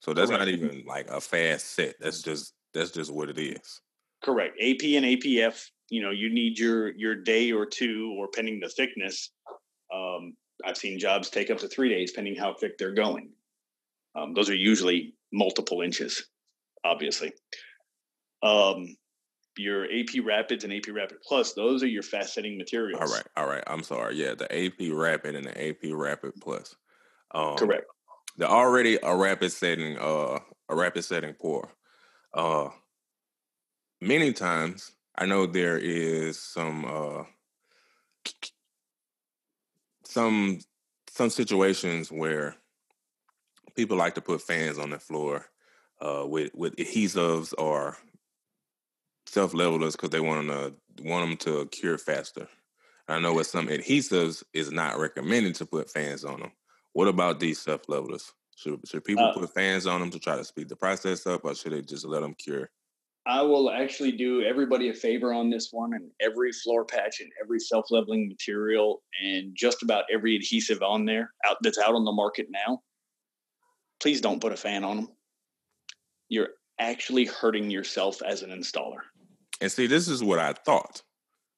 [0.00, 0.40] So that's Correct.
[0.40, 1.96] not even like a fast set.
[2.00, 3.80] That's just that's just what it is.
[4.22, 4.56] Correct.
[4.60, 8.68] AP and APF you know you need your your day or two or pending the
[8.68, 9.32] thickness
[9.94, 13.30] um, i've seen jobs take up to three days pending how thick they're going.
[14.14, 16.26] Um, those are usually multiple inches
[16.84, 17.32] obviously.
[18.42, 18.96] Um,
[19.56, 23.00] your ap rapids and ap rapid plus those are your fast setting materials.
[23.00, 26.76] All right all right i'm sorry yeah the ap rapid and the ap rapid plus.
[27.34, 27.84] Um, correct.
[28.36, 31.68] they're already a rapid setting uh a rapid setting pour.
[32.32, 32.68] Uh
[34.00, 37.24] many times I know there is some uh,
[40.08, 40.58] some
[41.10, 42.56] some situations where
[43.76, 45.46] people like to put fans on the floor
[46.00, 47.96] uh, with with adhesives or
[49.26, 52.48] self levelers because they want them to want them to cure faster.
[53.06, 56.52] I know with some adhesives is not recommended to put fans on them.
[56.92, 58.32] What about these self levelers?
[58.56, 61.44] Should should people uh, put fans on them to try to speed the process up,
[61.44, 62.70] or should they just let them cure?
[63.28, 67.30] I will actually do everybody a favor on this one and every floor patch and
[67.42, 72.06] every self leveling material and just about every adhesive on there out that's out on
[72.06, 72.80] the market now.
[74.00, 75.08] Please don't put a fan on them.
[76.30, 76.48] You're
[76.80, 79.00] actually hurting yourself as an installer.
[79.60, 81.02] And see, this is what I thought.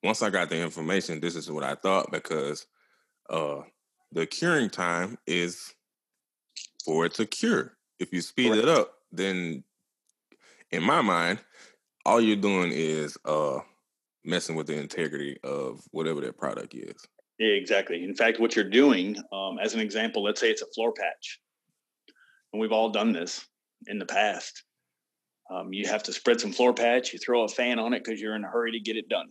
[0.03, 2.67] Once I got the information, this is what I thought because
[3.29, 3.61] uh,
[4.11, 5.73] the curing time is
[6.85, 7.77] for it to cure.
[8.01, 8.65] If you speed Correct.
[8.65, 9.63] it up, then
[10.73, 11.39] in my mind,
[12.05, 13.59] all you're doing is uh
[14.25, 17.07] messing with the integrity of whatever that product is.
[17.39, 18.05] Yeah, exactly.
[18.05, 21.41] In fact, what you're doing, um, as an example, let's say it's a floor patch,
[22.53, 23.47] and we've all done this
[23.87, 24.63] in the past.
[25.51, 27.13] Um, you have to spread some floor patch.
[27.13, 29.29] You throw a fan on it because you're in a hurry to get it done.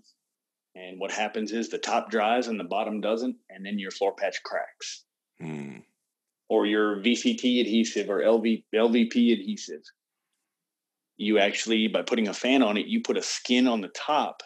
[0.75, 4.13] And what happens is the top dries and the bottom doesn't, and then your floor
[4.15, 5.05] patch cracks.
[5.39, 5.77] Hmm.
[6.49, 9.83] Or your VCT adhesive or LV, LVP adhesive
[11.19, 14.41] you actually by putting a fan on it you put a skin on the top.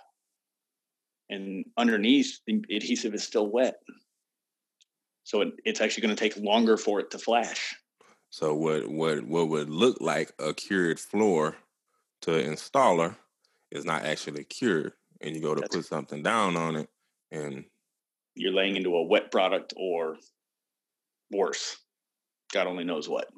[1.29, 3.75] And underneath the adhesive is still wet.
[5.23, 7.75] So it, it's actually going to take longer for it to flash.
[8.29, 11.55] So what what what would look like a cured floor
[12.23, 13.15] to installer
[13.71, 14.93] is not actually cured.
[15.21, 16.89] And you go to That's put something down on it
[17.31, 17.63] and
[18.35, 20.17] you're laying into a wet product or
[21.31, 21.77] worse.
[22.51, 23.29] God only knows what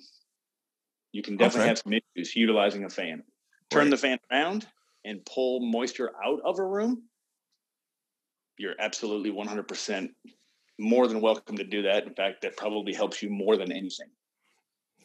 [1.15, 1.69] you can definitely okay.
[1.69, 3.23] have some issues utilizing a fan.
[3.69, 3.91] Turn right.
[3.91, 4.67] the fan around
[5.05, 7.03] and pull moisture out of a room.
[8.57, 10.09] You're absolutely 100%
[10.77, 12.05] more than welcome to do that.
[12.05, 14.09] In fact, that probably helps you more than anything.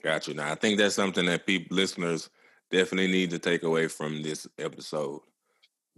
[0.03, 0.35] Gotcha.
[0.35, 2.29] Now, I think that's something that people, listeners,
[2.73, 5.21] definitely need to take away from this episode.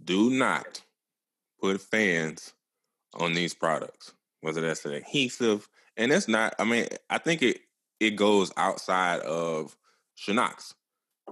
[0.03, 0.79] Do not
[1.59, 2.53] put fans
[3.15, 6.53] on these products, whether that's an adhesive, and it's not.
[6.59, 7.61] I mean, I think it
[7.99, 9.75] it goes outside of
[10.17, 10.73] Schönox.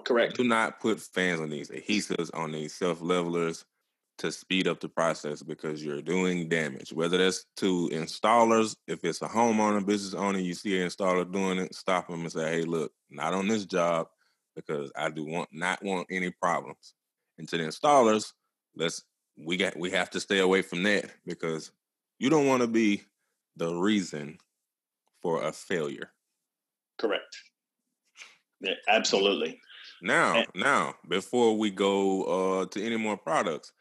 [0.06, 0.36] Correct.
[0.36, 3.66] Do not put fans on these adhesives on these self levelers
[4.18, 6.94] to speed up the process because you're doing damage.
[6.94, 11.58] Whether that's to installers, if it's a homeowner, business owner, you see an installer doing
[11.60, 14.08] it, stop them and say, "Hey, look, not on this job
[14.56, 16.94] because I do want not want any problems."
[17.38, 18.34] And to the installers,
[18.76, 19.04] let's
[19.38, 21.72] we got we have to stay away from that because
[22.20, 23.04] you don't want to be
[23.56, 24.38] the reason
[25.22, 26.12] for a failure.
[26.98, 27.36] Correct.
[28.62, 29.60] Yeah, absolutely.
[30.02, 33.72] Now, and, now, before we go uh, to any more products,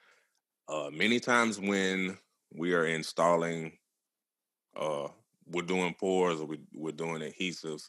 [0.69, 2.17] uh, many times when
[2.53, 3.73] we are installing,
[4.77, 5.09] uh,
[5.47, 7.89] we're doing pours or we, we're doing adhesives,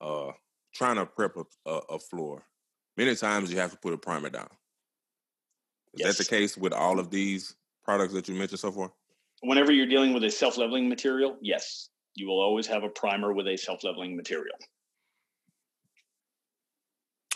[0.00, 0.32] uh,
[0.74, 2.42] trying to prep a, a, a, floor.
[2.96, 4.48] Many times you have to put a primer down.
[5.94, 6.16] Is yes.
[6.16, 8.92] that the case with all of these products that you mentioned so far?
[9.42, 13.46] Whenever you're dealing with a self-leveling material, yes, you will always have a primer with
[13.46, 14.56] a self-leveling material.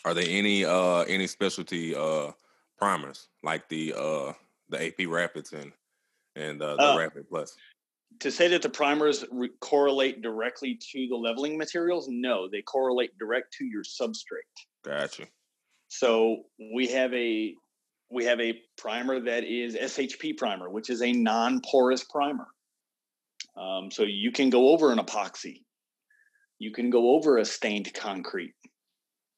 [0.05, 2.33] Are there any uh any specialty uh
[2.79, 4.33] primers like the uh
[4.69, 5.73] the AP Rapids and
[6.37, 7.57] and uh, the uh, Rapid Plus?
[8.21, 13.17] To say that the primers re- correlate directly to the leveling materials, no, they correlate
[13.19, 14.41] direct to your substrate.
[14.85, 15.27] Gotcha.
[15.89, 17.55] So we have a
[18.11, 22.47] we have a primer that is SHP primer, which is a non-porous primer.
[23.57, 25.63] Um, so you can go over an epoxy,
[26.59, 28.55] you can go over a stained concrete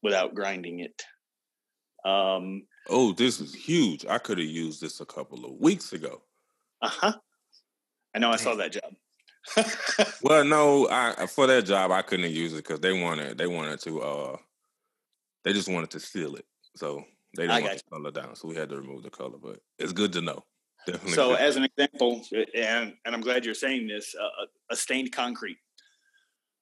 [0.03, 1.03] without grinding it.
[2.05, 4.05] Um, oh, this is huge!
[4.07, 6.23] I could have used this a couple of weeks ago.
[6.81, 7.13] Uh huh.
[8.15, 8.31] I know.
[8.31, 8.95] I saw that job.
[10.23, 13.81] well, no, I for that job I couldn't use it because they wanted they wanted
[13.81, 14.37] to uh
[15.45, 16.45] they just wanted to seal it.
[16.77, 17.05] So
[17.37, 19.39] they didn't want the color down, so we had to remove the color.
[19.43, 20.45] But it's good to know.
[20.87, 25.13] Definitely so, as an example, and and I'm glad you're saying this, uh, a stained
[25.13, 25.59] concrete.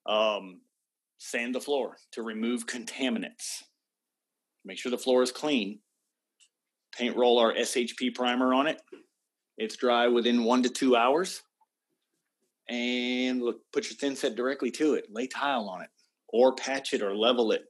[0.06, 0.60] Um,
[1.20, 3.62] sand the floor to remove contaminants.
[4.64, 5.78] Make sure the floor is clean.
[6.96, 8.82] Paint roll our SHP primer on it.
[9.56, 11.42] It's dry within one to two hours.
[12.68, 15.06] And look, put your thin set directly to it.
[15.10, 15.90] Lay tile on it,
[16.28, 17.62] or patch it, or level it.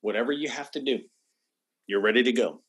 [0.00, 0.98] Whatever you have to do
[1.86, 2.60] you're ready to go.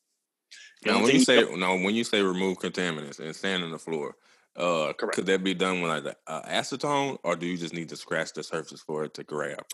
[0.84, 4.16] now, when you say no, when you say remove contaminants and sand in the floor,
[4.56, 5.14] uh, Correct.
[5.14, 8.32] could that be done with like uh, acetone, or do you just need to scratch
[8.32, 9.64] the surface for it to grab?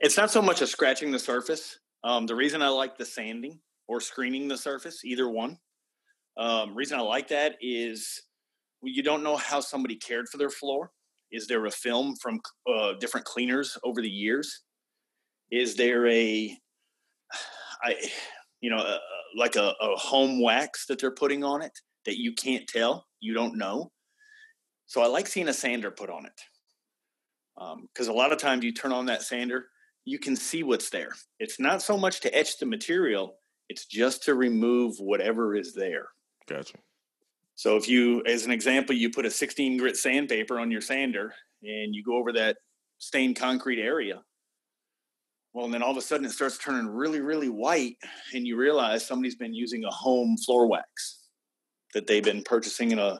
[0.00, 1.78] It's not so much as scratching the surface.
[2.04, 5.58] Um, the reason I like the sanding or screening the surface, either one,
[6.36, 8.22] um, reason I like that is
[8.82, 10.90] you don't know how somebody cared for their floor.
[11.30, 12.40] Is there a film from
[12.72, 14.62] uh, different cleaners over the years?
[15.50, 16.56] Is there a
[17.82, 17.96] I
[18.60, 18.98] you know, uh,
[19.36, 21.72] like a, a home wax that they're putting on it
[22.06, 23.90] that you can't tell, you don't know.
[24.88, 26.40] So I like seeing a sander put on it
[27.92, 29.66] because um, a lot of times you turn on that sander,
[30.06, 31.10] you can see what's there.
[31.38, 33.36] It's not so much to etch the material;
[33.68, 36.08] it's just to remove whatever is there.
[36.48, 36.78] Gotcha.
[37.54, 41.34] So if you, as an example, you put a 16 grit sandpaper on your sander
[41.62, 42.56] and you go over that
[42.98, 44.22] stained concrete area,
[45.52, 47.96] well, and then all of a sudden it starts turning really, really white,
[48.32, 51.24] and you realize somebody's been using a home floor wax
[51.94, 53.18] that they've been purchasing in a,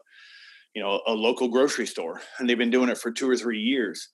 [0.79, 3.59] you know, a local grocery store, and they've been doing it for two or three
[3.59, 4.11] years.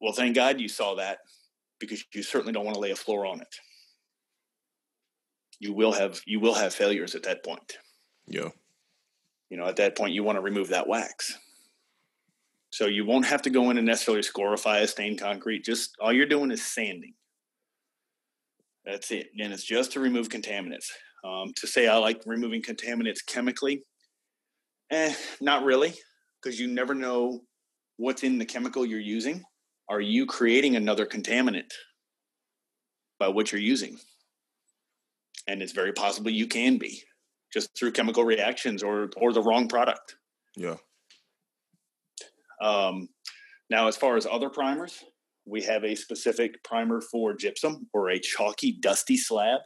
[0.00, 1.18] Well, thank God you saw that,
[1.80, 3.52] because you certainly don't want to lay a floor on it.
[5.58, 7.78] You will have you will have failures at that point.
[8.28, 8.50] Yeah.
[9.50, 11.36] You know, at that point, you want to remove that wax.
[12.70, 15.64] So you won't have to go in and necessarily scorify a stained concrete.
[15.64, 17.14] Just all you're doing is sanding.
[18.84, 19.30] That's it.
[19.36, 20.86] And it's just to remove contaminants.
[21.24, 23.82] Um, to say I like removing contaminants chemically,
[24.92, 25.94] eh, not really,
[26.40, 27.40] because you never know
[27.96, 29.42] what's in the chemical you're using.
[29.88, 31.70] Are you creating another contaminant
[33.18, 33.98] by what you're using?
[35.48, 37.02] And it's very possible you can be
[37.52, 40.16] just through chemical reactions or or the wrong product.
[40.56, 40.76] Yeah.
[42.60, 43.08] Um,
[43.68, 45.02] now, as far as other primers,
[45.44, 49.60] we have a specific primer for gypsum or a chalky, dusty slab.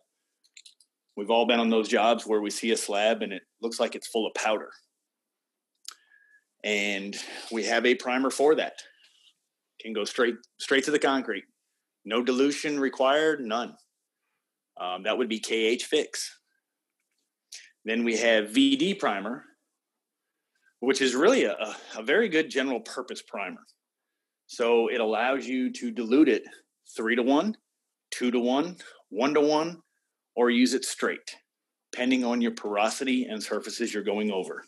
[1.16, 3.94] We've all been on those jobs where we see a slab and it looks like
[3.94, 4.70] it's full of powder.
[6.66, 7.16] And
[7.52, 8.82] we have a primer for that.
[9.80, 11.44] Can go straight straight to the concrete.
[12.04, 13.76] No dilution required, none.
[14.80, 16.38] Um, that would be KH Fix.
[17.84, 19.44] Then we have VD primer,
[20.80, 23.60] which is really a, a very good general purpose primer.
[24.48, 26.42] So it allows you to dilute it
[26.96, 27.56] three to one,
[28.10, 28.76] two to one,
[29.10, 29.82] one to one,
[30.34, 31.36] or use it straight,
[31.92, 34.64] depending on your porosity and surfaces you're going over.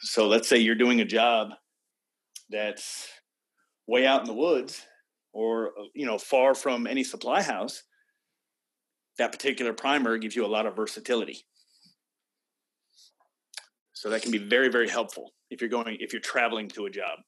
[0.00, 1.50] So let's say you're doing a job
[2.50, 3.08] that's
[3.86, 4.82] way out in the woods
[5.32, 7.82] or you know far from any supply house
[9.18, 11.44] that particular primer gives you a lot of versatility
[13.96, 16.90] so that can be very, very helpful if you're going, if you're traveling to a
[16.90, 17.18] job.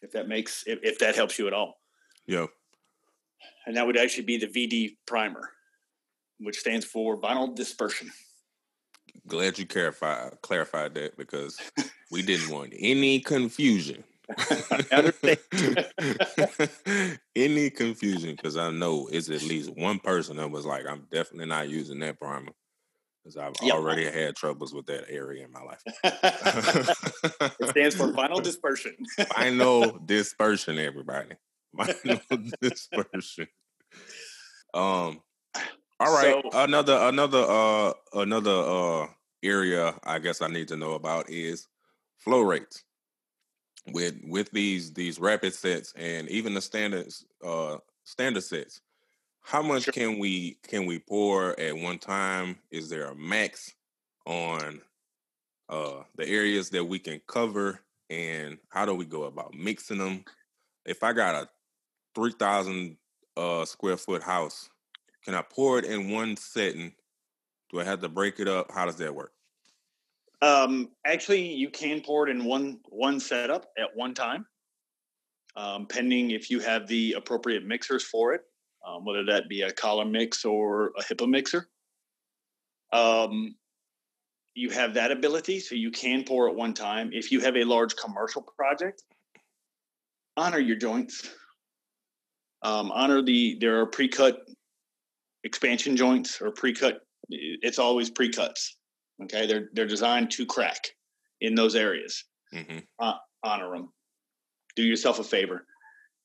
[0.00, 1.74] If that makes, if, if that helps you at all.
[2.26, 2.46] Yeah.
[3.66, 5.50] And that would actually be the VD primer,
[6.40, 8.10] which stands for vinyl dispersion.
[9.26, 11.58] Glad you clarified clarified that because
[12.10, 14.04] we didn't want any confusion.
[17.36, 18.34] Any confusion?
[18.34, 22.00] Because I know it's at least one person that was like, "I'm definitely not using
[22.00, 22.50] that primer."
[23.22, 23.76] Because I've yep.
[23.76, 25.82] already had troubles with that area in my life.
[27.60, 28.96] it stands for final dispersion.
[29.34, 31.36] final dispersion, everybody.
[31.76, 32.20] Final
[32.60, 33.46] dispersion.
[34.74, 35.20] Um.
[35.98, 36.42] All right.
[36.42, 39.06] So, another another uh another uh
[39.42, 41.68] area I guess I need to know about is
[42.18, 42.84] flow rates
[43.92, 48.80] with with these these rapid sets and even the standards uh standard sets
[49.42, 49.92] how much sure.
[49.92, 53.72] can we can we pour at one time is there a max
[54.26, 54.80] on
[55.68, 57.80] uh the areas that we can cover
[58.10, 60.24] and how do we go about mixing them
[60.84, 61.48] if i got a
[62.16, 62.96] 3000
[63.36, 64.68] uh square foot house
[65.26, 66.94] can i pour it in one setting
[67.70, 69.32] do i have to break it up how does that work
[70.42, 74.46] um, actually, you can pour it in one one setup at one time,
[75.56, 78.42] um, pending if you have the appropriate mixers for it,
[78.86, 81.68] um, whether that be a Collomix or a HIPAA mixer.
[82.92, 83.56] Um,
[84.54, 87.10] you have that ability, so you can pour at one time.
[87.12, 89.04] If you have a large commercial project,
[90.36, 91.30] honor your joints.
[92.62, 94.45] Um, honor the there are pre-cut
[95.46, 97.00] expansion joints or pre-cut.
[97.30, 98.76] It's always pre-cuts
[99.22, 100.88] Okay, they're they're designed to crack
[101.40, 102.24] in those areas.
[102.54, 102.78] Mm-hmm.
[102.98, 103.92] Uh, honor them.
[104.74, 105.66] Do yourself a favor.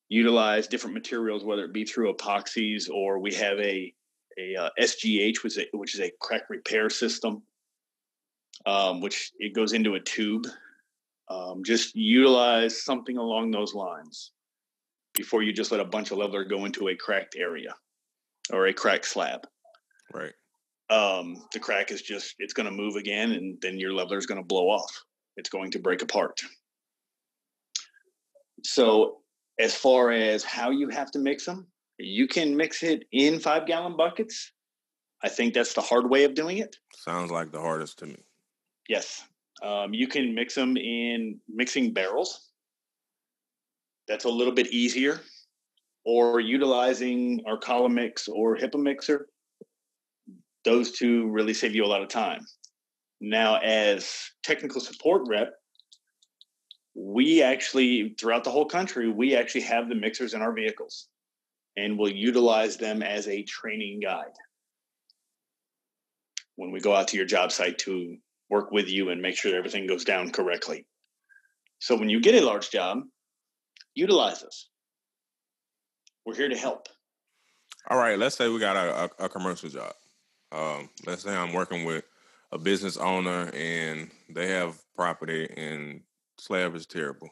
[0.10, 3.94] Utilize different materials, whether it be through epoxies or we have a
[4.38, 7.44] a uh, SGH, which is a, which is a crack repair system,
[8.66, 10.48] um, which it goes into a tube.
[11.30, 14.32] Um, just utilize something along those lines
[15.14, 17.74] before you just let a bunch of leveler go into a cracked area
[18.52, 19.42] or a crack slab.
[20.14, 20.34] Right.
[20.90, 24.26] Um, the crack is just it's going to move again and then your leveler is
[24.26, 24.92] going to blow off.
[25.38, 26.40] It's going to break apart.
[28.64, 29.20] So
[29.60, 31.68] as far as how you have to mix them
[32.02, 34.52] you can mix it in five gallon buckets.
[35.24, 36.76] I think that's the hard way of doing it.
[36.96, 38.18] Sounds like the hardest to me.
[38.90, 39.24] Yes.
[39.62, 42.50] Um, you can mix them in mixing barrels.
[44.08, 45.22] That's a little bit easier
[46.06, 49.28] or utilizing our Collomix or HIPAA mixer
[50.64, 52.46] those two really save you a lot of time.
[53.20, 55.54] Now, as technical support rep,
[56.94, 61.08] we actually, throughout the whole country, we actually have the mixers in our vehicles
[61.78, 64.34] and we'll utilize them as a training guide
[66.58, 68.18] when we go out to your job site to
[68.50, 70.86] work with you and make sure everything goes down correctly.
[71.80, 73.00] So when you get a large job,
[73.96, 74.68] utilize us.
[76.26, 76.88] We're here to help.
[77.90, 79.94] All right, let's say we got a, a, a commercial job.
[80.52, 82.04] Um, let's say I'm working with
[82.52, 86.02] a business owner and they have property and
[86.38, 87.30] slab is terrible.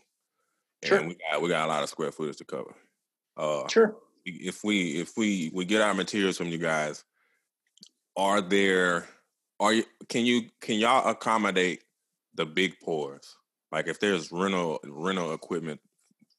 [0.84, 0.98] Sure.
[0.98, 2.74] And we got we got a lot of square footage to cover.
[3.36, 3.96] Uh, sure.
[4.26, 7.04] If we if we we get our materials from you guys,
[8.16, 9.08] are there
[9.60, 11.84] are you can you can y'all accommodate
[12.36, 13.36] the big pours?
[13.72, 15.82] Like if there's rental rental equipment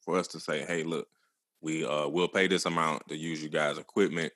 [0.01, 1.07] for us to say, hey, look,
[1.61, 4.33] we uh we'll pay this amount to use you guys' equipment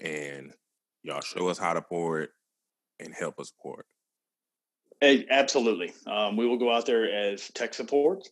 [0.00, 0.52] and
[1.02, 2.30] Y'all show us how to pour it
[3.00, 3.86] and help us pour it.
[5.00, 5.92] Hey, absolutely.
[6.06, 8.28] Um, we will go out there as tech support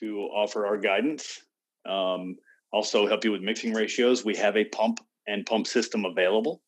[0.00, 1.40] to offer our guidance.
[1.84, 2.36] Um,
[2.72, 4.24] also, help you with mixing ratios.
[4.24, 6.62] We have a pump and pump system available.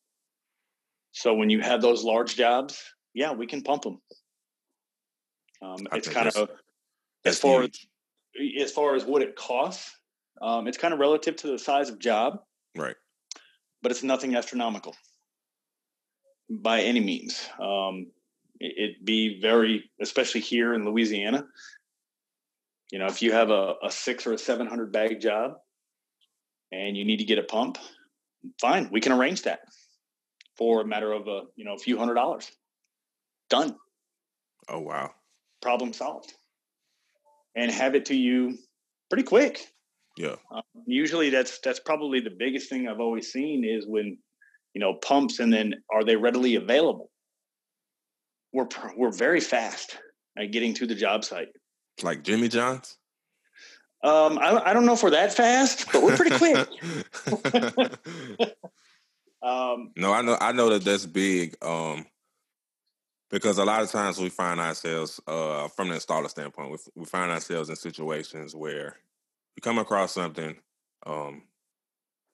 [1.13, 4.01] So when you have those large jobs, yeah, we can pump them.
[5.61, 6.49] Um, it's kind of
[7.25, 7.71] as far as
[8.61, 9.95] as far as what it costs.
[10.41, 12.39] Um, it's kind of relative to the size of job.
[12.75, 12.95] Right
[13.81, 14.95] but it's nothing astronomical
[16.49, 17.47] by any means.
[17.59, 18.07] Um,
[18.59, 21.45] it, would be very, especially here in Louisiana.
[22.91, 25.53] You know, if you have a, a six or a 700 bag job
[26.71, 27.77] and you need to get a pump,
[28.59, 29.59] fine, we can arrange that
[30.57, 32.51] for a matter of a, you know, a few hundred dollars.
[33.49, 33.75] Done.
[34.67, 35.11] Oh, wow.
[35.61, 36.33] Problem solved.
[37.55, 38.57] And have it to you
[39.09, 39.71] pretty quick.
[40.17, 40.35] Yeah.
[40.51, 44.17] Um, usually that's that's probably the biggest thing I've always seen is when
[44.73, 47.11] you know pumps and then are they readily available?
[48.51, 49.97] We're we're very fast
[50.37, 51.49] at getting to the job site.
[52.01, 52.97] Like Jimmy John's.
[54.03, 56.67] Um, I, I don't know if we're that fast, but we're pretty quick.
[59.41, 61.55] um, no, I know I know that that's big.
[61.63, 62.05] Um,
[63.29, 67.05] because a lot of times we find ourselves, uh, from the installer standpoint, we, we
[67.05, 68.95] find ourselves in situations where
[69.57, 70.55] you come across something,
[71.05, 71.43] um,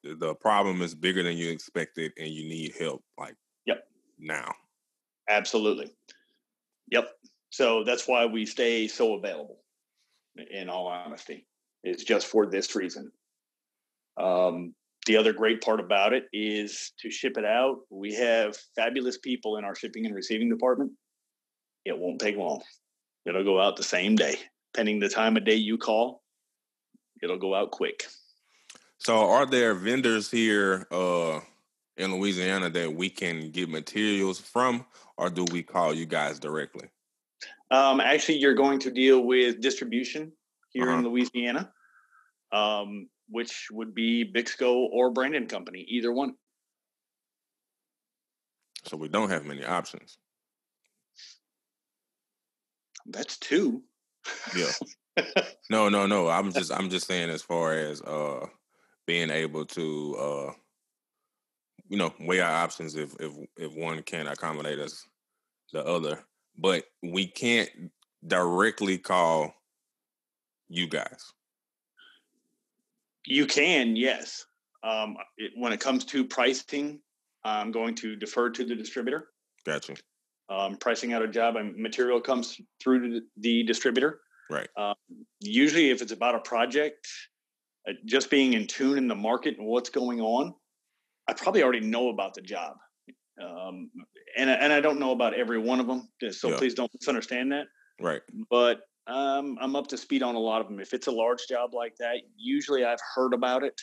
[0.04, 3.34] the problem is bigger than you expected, and you need help like
[3.66, 4.52] yep now.
[5.28, 5.90] Absolutely.
[6.90, 7.08] Yep.
[7.50, 9.58] So that's why we stay so available.
[10.50, 11.46] in all honesty.
[11.82, 13.10] It's just for this reason.
[14.20, 14.74] Um,
[15.06, 17.80] the other great part about it is to ship it out.
[17.90, 20.92] We have fabulous people in our shipping and receiving department.
[21.84, 22.62] It won't take long.
[23.26, 24.36] It'll go out the same day,
[24.74, 26.23] pending the time of day you call.
[27.24, 28.06] It'll go out quick.
[28.98, 31.40] So, are there vendors here uh,
[31.96, 36.88] in Louisiana that we can get materials from, or do we call you guys directly?
[37.70, 40.32] Um, actually, you're going to deal with distribution
[40.70, 40.98] here uh-huh.
[40.98, 41.72] in Louisiana.
[42.52, 46.34] Um, which would be Bixco or Brandon Company, either one.
[48.84, 50.18] So we don't have many options.
[53.06, 53.82] That's two.
[54.56, 54.70] Yeah.
[55.70, 56.28] no, no, no.
[56.28, 58.46] I'm just I'm just saying as far as uh
[59.06, 60.52] being able to uh
[61.88, 65.06] you know weigh our options if if if one can't accommodate us
[65.72, 66.20] the other.
[66.56, 67.70] But we can't
[68.26, 69.54] directly call
[70.68, 71.32] you guys.
[73.26, 74.46] You can, yes.
[74.82, 77.00] Um, it, when it comes to pricing,
[77.42, 79.28] I'm going to defer to the distributor.
[79.64, 79.94] Gotcha.
[80.50, 84.20] Um, pricing out a job and material comes through the distributor.
[84.50, 84.68] Right.
[84.76, 84.94] Um,
[85.40, 87.08] usually, if it's about a project,
[87.88, 90.54] uh, just being in tune in the market and what's going on,
[91.28, 92.76] I probably already know about the job.
[93.40, 93.90] Um,
[94.36, 96.08] and, and I don't know about every one of them.
[96.30, 96.56] So yeah.
[96.56, 97.66] please don't misunderstand that.
[98.00, 98.22] Right.
[98.50, 100.80] But um, I'm up to speed on a lot of them.
[100.80, 103.78] If it's a large job like that, usually I've heard about it,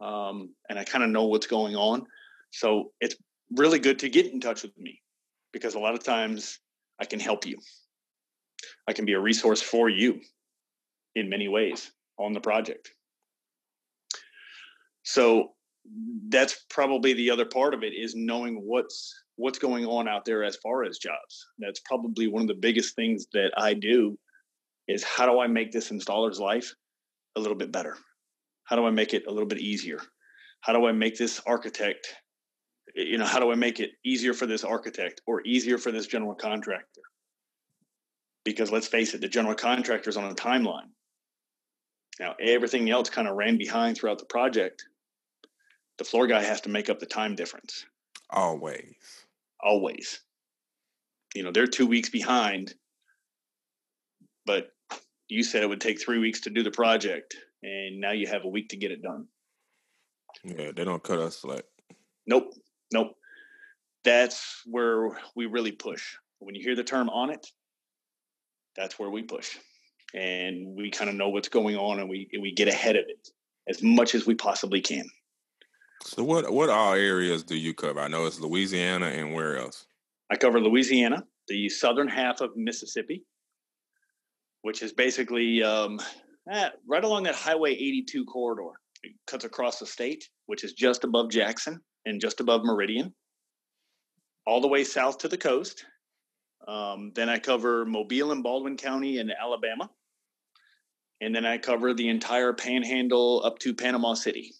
[0.00, 2.06] um, and I kind of know what's going on.
[2.50, 3.16] So it's
[3.56, 5.00] really good to get in touch with me
[5.52, 6.60] because a lot of times
[7.00, 7.58] I can help you.
[8.88, 10.20] I can be a resource for you
[11.14, 12.90] in many ways on the project.
[15.02, 15.52] So
[16.28, 20.44] that's probably the other part of it is knowing what's what's going on out there
[20.44, 21.46] as far as jobs.
[21.58, 24.16] That's probably one of the biggest things that I do
[24.86, 26.72] is how do I make this installer's life
[27.36, 27.96] a little bit better?
[28.64, 30.00] How do I make it a little bit easier?
[30.60, 32.14] How do I make this architect,
[32.94, 36.06] you know, how do I make it easier for this architect or easier for this
[36.06, 37.02] general contractor?
[38.44, 40.90] Because let's face it, the general contractor's on a timeline.
[42.20, 44.84] Now, everything else kind of ran behind throughout the project.
[45.98, 47.84] The floor guy has to make up the time difference.
[48.30, 49.24] Always
[49.64, 50.20] always.
[51.34, 52.74] You know, they're two weeks behind,
[54.46, 54.68] but
[55.28, 58.44] you said it would take three weeks to do the project, and now you have
[58.44, 59.26] a week to get it done.
[60.44, 61.64] Yeah, they don't cut us slack.
[62.26, 62.52] Nope,
[62.92, 63.16] nope.
[64.04, 66.16] That's where we really push.
[66.38, 67.46] When you hear the term on it,
[68.76, 69.56] that's where we push,
[70.14, 73.28] and we kind of know what's going on, and we we get ahead of it
[73.68, 75.08] as much as we possibly can.
[76.02, 78.00] So what what all areas do you cover?
[78.00, 79.86] I know it's Louisiana and where else?
[80.30, 83.24] I cover Louisiana, the southern half of Mississippi,
[84.62, 86.00] which is basically um,
[86.50, 88.72] eh, right along that Highway 82 corridor.
[89.02, 93.14] It cuts across the state, which is just above Jackson and just above Meridian,
[94.46, 95.84] all the way south to the coast.
[96.66, 99.90] Um, then I cover Mobile and Baldwin County in Alabama.
[101.20, 104.54] And then I cover the entire panhandle up to Panama City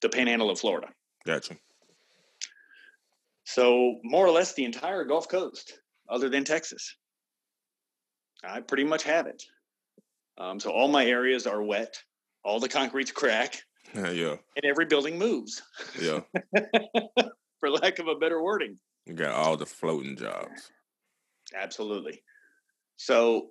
[0.00, 0.88] the panhandle of Florida.
[1.26, 1.56] Gotcha.
[3.44, 6.96] So more or less the entire Gulf Coast, other than Texas.
[8.44, 9.42] I pretty much have it.
[10.36, 11.96] Um, so all my areas are wet.
[12.44, 13.60] All the concrete's crack.
[13.94, 14.36] yeah.
[14.56, 15.62] And every building moves.
[16.00, 16.20] Yeah.
[17.60, 18.78] For lack of a better wording.
[19.06, 20.70] You got all the floating jobs.
[21.54, 22.22] Absolutely.
[22.96, 23.50] So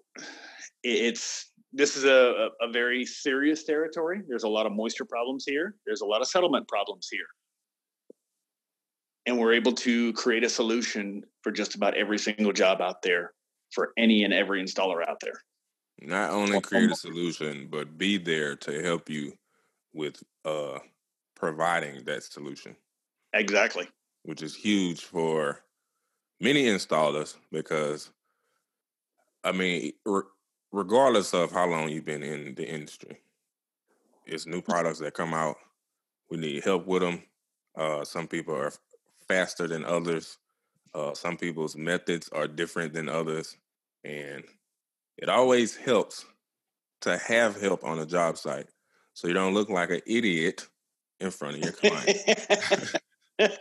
[0.84, 4.22] it's this is a, a very serious territory.
[4.28, 5.76] There's a lot of moisture problems here.
[5.86, 7.26] There's a lot of settlement problems here.
[9.26, 13.34] And we're able to create a solution for just about every single job out there
[13.72, 15.42] for any and every installer out there.
[16.02, 19.34] Not only create a solution, but be there to help you
[19.94, 20.80] with uh,
[21.36, 22.76] providing that solution.
[23.34, 23.88] Exactly.
[24.24, 25.62] Which is huge for
[26.40, 28.12] many installers because,
[29.44, 29.94] I mean,
[30.72, 33.18] regardless of how long you've been in the industry,
[34.26, 35.58] it's new products that come out.
[36.30, 37.24] We need help with them.
[37.76, 38.74] Uh, some people are
[39.28, 40.38] faster than others.
[40.94, 43.56] Uh, some people's methods are different than others,
[44.04, 44.44] and
[45.18, 46.26] it always helps
[47.02, 48.68] to have help on a job site
[49.14, 50.68] so you don't look like an idiot
[51.20, 52.18] in front of your client.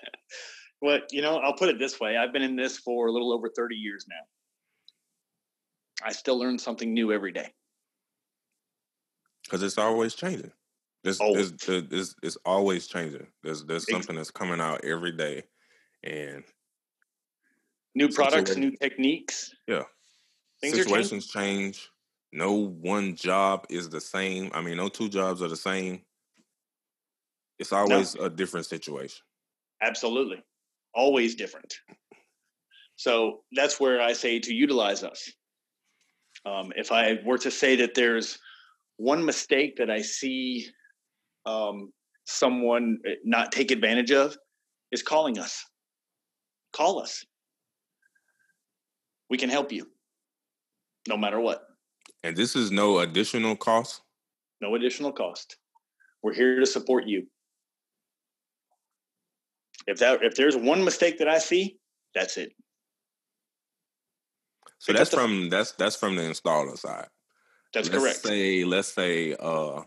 [0.86, 3.32] well, you know, I'll put it this way: I've been in this for a little
[3.32, 6.06] over thirty years now.
[6.06, 7.52] I still learn something new every day.
[9.42, 10.52] Because it's always changing.
[11.02, 11.50] It's, always.
[11.50, 13.26] It's, it's, it's, always changing.
[13.42, 15.42] There's there's something that's coming out every day,
[16.04, 16.44] and
[17.96, 19.52] new products, new techniques.
[19.66, 19.82] Yeah,
[20.60, 21.90] Things situations change.
[22.32, 24.52] no one job is the same.
[24.54, 26.02] I mean, no two jobs are the same.
[27.58, 28.26] It's always no.
[28.26, 29.24] a different situation.
[29.82, 30.44] Absolutely.
[30.96, 31.72] Always different.
[32.96, 35.30] So that's where I say to utilize us.
[36.44, 38.38] Um, if I were to say that there's
[38.96, 40.66] one mistake that I see
[41.44, 41.92] um,
[42.24, 44.36] someone eh, not take advantage of,
[44.90, 45.64] is calling us.
[46.72, 47.24] Call us.
[49.28, 49.86] We can help you
[51.08, 51.62] no matter what.
[52.22, 54.02] And this is no additional cost?
[54.60, 55.56] No additional cost.
[56.22, 57.26] We're here to support you.
[59.86, 61.78] If that if there's one mistake that I see,
[62.14, 62.52] that's it.
[64.78, 67.08] So that's from that's that's from the installer side.
[67.72, 68.18] That's let's correct.
[68.18, 69.82] Say let's say uh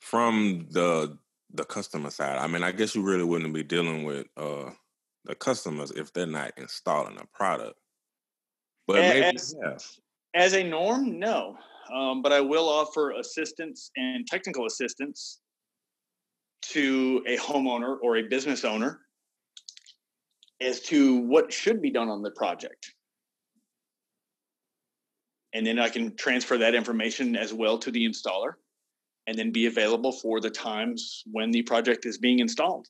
[0.00, 1.18] from the
[1.52, 2.38] the customer side.
[2.38, 4.70] I mean, I guess you really wouldn't be dealing with uh
[5.24, 7.78] the customers if they're not installing a product.
[8.86, 9.78] But as, maybe yeah.
[10.34, 11.56] as a norm, no.
[11.94, 15.40] Um, but I will offer assistance and technical assistance
[16.70, 19.00] to a homeowner or a business owner
[20.60, 22.92] as to what should be done on the project.
[25.52, 28.54] And then I can transfer that information as well to the installer
[29.26, 32.88] and then be available for the times when the project is being installed.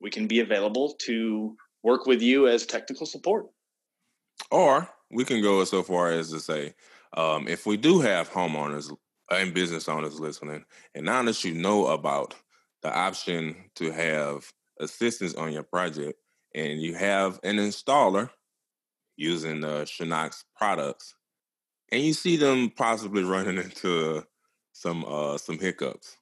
[0.00, 3.46] We can be available to work with you as technical support.
[4.50, 6.74] Or we can go so far as to say,
[7.16, 8.94] um, if we do have homeowners
[9.30, 10.64] and business owners listening,
[10.94, 12.34] and now that you know about
[12.82, 16.18] the option to have assistance on your project,
[16.54, 18.30] and you have an installer
[19.16, 21.14] using the Schönox products,
[21.90, 24.24] and you see them possibly running into
[24.72, 26.16] some uh some hiccups,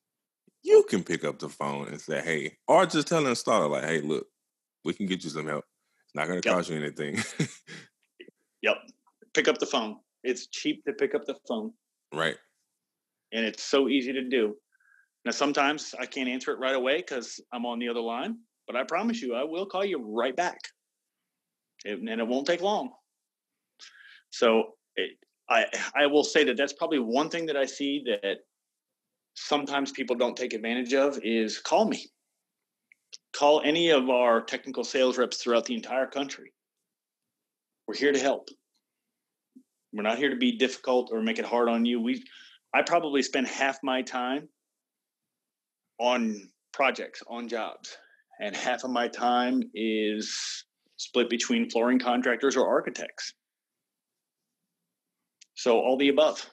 [0.62, 3.84] you can pick up the phone and say, "Hey," or just tell the installer like,
[3.84, 4.26] "Hey, look,
[4.84, 5.64] we can get you some help.
[6.04, 6.56] It's not going to yep.
[6.56, 7.22] cost you anything."
[8.62, 8.76] yep,
[9.34, 9.96] pick up the phone.
[10.22, 11.72] It's cheap to pick up the phone.
[12.12, 12.36] Right.
[13.32, 14.56] And it's so easy to do.
[15.24, 18.76] Now, sometimes I can't answer it right away because I'm on the other line, but
[18.76, 20.58] I promise you, I will call you right back.
[21.84, 22.90] It, and it won't take long.
[24.30, 25.10] So it,
[25.48, 28.38] I, I will say that that's probably one thing that I see that
[29.34, 32.06] sometimes people don't take advantage of is call me.
[33.32, 36.52] Call any of our technical sales reps throughout the entire country.
[37.86, 38.48] We're here to help.
[39.92, 42.00] We're not here to be difficult or make it hard on you.
[42.00, 42.24] We
[42.72, 44.48] I probably spend half my time
[46.00, 47.96] on projects, on jobs,
[48.40, 50.64] and half of my time is
[50.96, 53.34] split between flooring contractors or architects.
[55.54, 56.50] So all the above.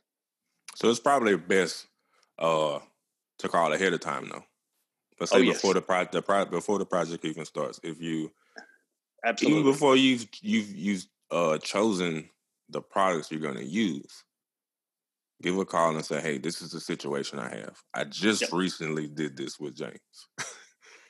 [0.75, 1.87] So it's probably best
[2.37, 2.79] uh,
[3.39, 4.43] to call ahead of time, though.
[5.19, 5.75] Let's say oh, before yes.
[5.75, 7.79] the project, the pro- before the project even starts.
[7.83, 8.31] If you
[9.25, 12.29] absolutely even before you've you've you've uh, chosen
[12.69, 14.23] the products you're going to use,
[15.41, 17.77] give a call and say, "Hey, this is the situation I have.
[17.93, 18.51] I just yep.
[18.53, 19.99] recently did this with James."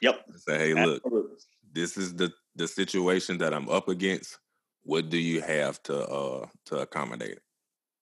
[0.01, 0.23] yep.
[0.35, 1.35] say, "Hey, look, Absolutely.
[1.73, 4.37] this is the the situation that I'm up against.
[4.83, 7.39] What do you have to uh to accommodate?"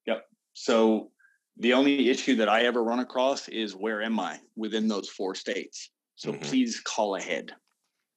[0.08, 0.26] Yep.
[0.54, 1.12] So
[1.58, 5.36] the only issue that I ever run across is where am I within those four
[5.36, 5.90] states?
[6.16, 6.42] So mm-hmm.
[6.42, 7.54] please call ahead,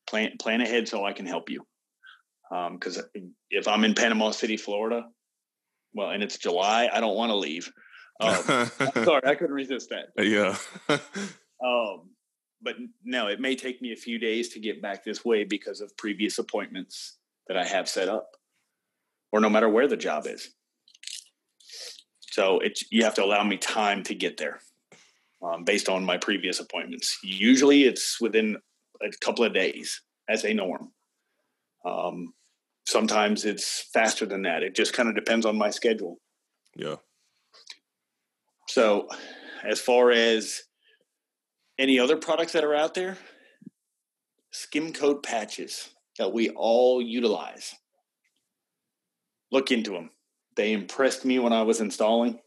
[0.09, 1.65] plan plan ahead so I can help you.
[2.51, 5.05] Because um, if I'm in Panama City, Florida,
[5.93, 7.71] well, and it's July, I don't want to leave.
[8.21, 8.35] Um,
[9.05, 10.11] sorry, I couldn't resist that.
[10.17, 10.57] Yeah.
[11.65, 12.11] um,
[12.61, 15.81] but no, it may take me a few days to get back this way because
[15.81, 18.31] of previous appointments that I have set up,
[19.33, 20.51] or no matter where the job is.
[22.31, 24.61] So it's you have to allow me time to get there,
[25.43, 27.19] um, based on my previous appointments.
[27.23, 28.59] Usually, it's within
[29.03, 30.93] a couple of days as a norm.
[31.85, 32.35] Um,
[32.87, 34.63] sometimes it's faster than that.
[34.63, 36.19] It just kind of depends on my schedule.
[36.77, 36.97] Yeah.
[38.79, 39.09] So,
[39.65, 40.63] as far as
[41.81, 43.19] any other products that are out there,
[44.53, 47.75] skim coat patches that we all utilize.
[49.51, 50.11] Look into them.
[50.55, 52.39] They impressed me when I was installing,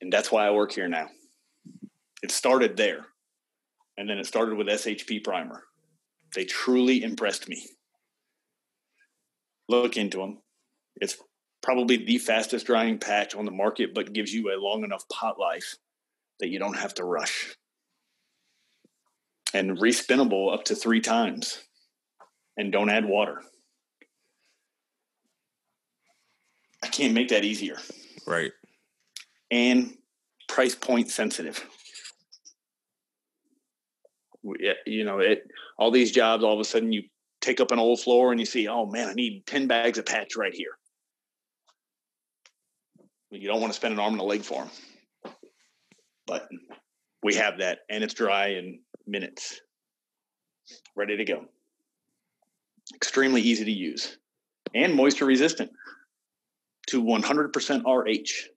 [0.00, 1.08] and that's why I work here now.
[2.22, 3.04] It started there,
[3.98, 5.64] and then it started with SHP Primer.
[6.34, 7.68] They truly impressed me.
[9.68, 10.38] Look into them.
[10.96, 11.18] It's
[11.68, 15.38] probably the fastest drying patch on the market, but gives you a long enough pot
[15.38, 15.76] life
[16.40, 17.54] that you don't have to rush.
[19.52, 21.62] And respinnable up to three times.
[22.56, 23.42] And don't add water.
[26.82, 27.76] I can't make that easier.
[28.26, 28.52] Right.
[29.50, 29.92] And
[30.48, 31.62] price point sensitive.
[34.64, 35.42] Eh, you know, it
[35.76, 37.02] all these jobs, all of a sudden you
[37.42, 40.06] take up an old floor and you see, oh man, I need 10 bags of
[40.06, 40.77] patch right here.
[43.30, 45.34] You don't want to spend an arm and a leg for them.
[46.26, 46.48] But
[47.22, 49.60] we have that, and it's dry in minutes,
[50.96, 51.44] ready to go.
[52.94, 54.18] Extremely easy to use
[54.74, 55.70] and moisture resistant
[56.88, 58.48] to 100% RH.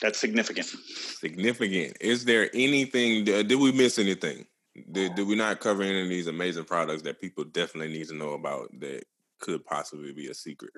[0.00, 0.66] That's significant.
[0.66, 1.96] Significant.
[2.00, 3.22] Is there anything?
[3.22, 4.46] Uh, did we miss anything?
[4.92, 8.14] Did, did we not cover any of these amazing products that people definitely need to
[8.14, 9.04] know about that
[9.40, 10.72] could possibly be a secret?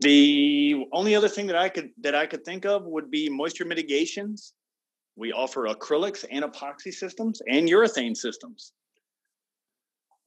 [0.00, 3.64] The only other thing that I could that I could think of would be moisture
[3.64, 4.54] mitigations.
[5.16, 8.72] We offer acrylics and epoxy systems and urethane systems.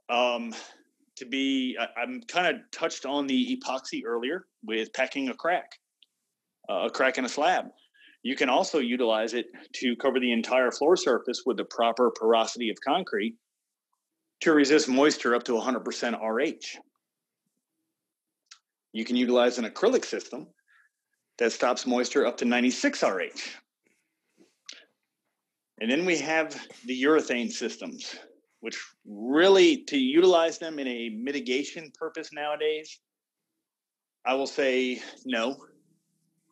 [0.10, 0.54] Um,
[1.18, 5.72] to be, I, am kind of touched on the epoxy earlier with packing a crack,
[6.70, 7.66] uh, a crack in a slab.
[8.22, 12.70] You can also utilize it to cover the entire floor surface with the proper porosity
[12.70, 13.36] of concrete
[14.42, 16.80] to resist moisture up to 100% RH.
[18.96, 20.48] You can utilize an acrylic system
[21.38, 23.28] that stops moisture up to 96 RH.
[25.82, 28.16] And then we have the urethane systems
[28.62, 33.00] which really to utilize them in a mitigation purpose nowadays,
[34.26, 35.58] I will say no.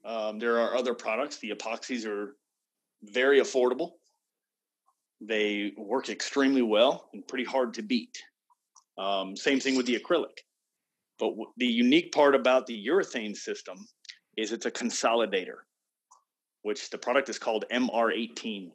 [0.04, 1.38] Um, there are other products.
[1.38, 2.36] The epoxies are
[3.04, 3.94] very affordable.
[5.22, 8.22] They work extremely well and pretty hard to beat.
[8.98, 10.38] Um, same thing with the acrylic.
[11.20, 13.78] But w- the unique part about the urethane system
[14.38, 15.58] is it's a consolidator,
[16.64, 18.72] which the product is called MR18.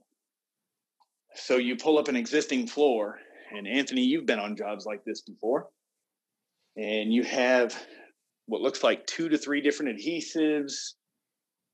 [1.35, 3.19] So you pull up an existing floor
[3.51, 5.69] and Anthony, you've been on jobs like this before.
[6.77, 7.75] And you have
[8.47, 10.95] what looks like two to three different adhesives,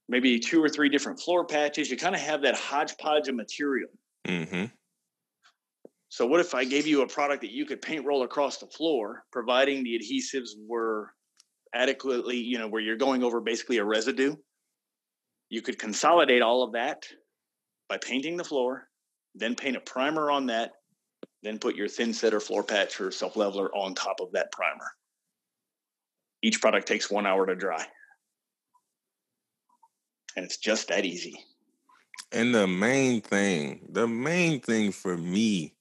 [0.09, 1.91] maybe two or three different floor patches.
[1.91, 3.91] You kind of have that hodgepodge of material.
[4.27, 4.67] Mm-hmm.
[6.15, 8.69] So, what if I gave you a product that you could paint roll across the
[8.69, 11.11] floor, providing the adhesives were
[11.75, 14.37] adequately, you know, where you're going over basically a residue?
[15.49, 17.05] You could consolidate all of that
[17.89, 18.87] by painting the floor,
[19.35, 20.75] then paint a primer on that,
[21.43, 24.53] then put your thin set or floor patch or self leveler on top of that
[24.53, 24.87] primer.
[26.43, 27.85] Each product takes one hour to dry.
[30.37, 31.45] And it's just that easy.
[32.31, 35.74] And the main thing, the main thing for me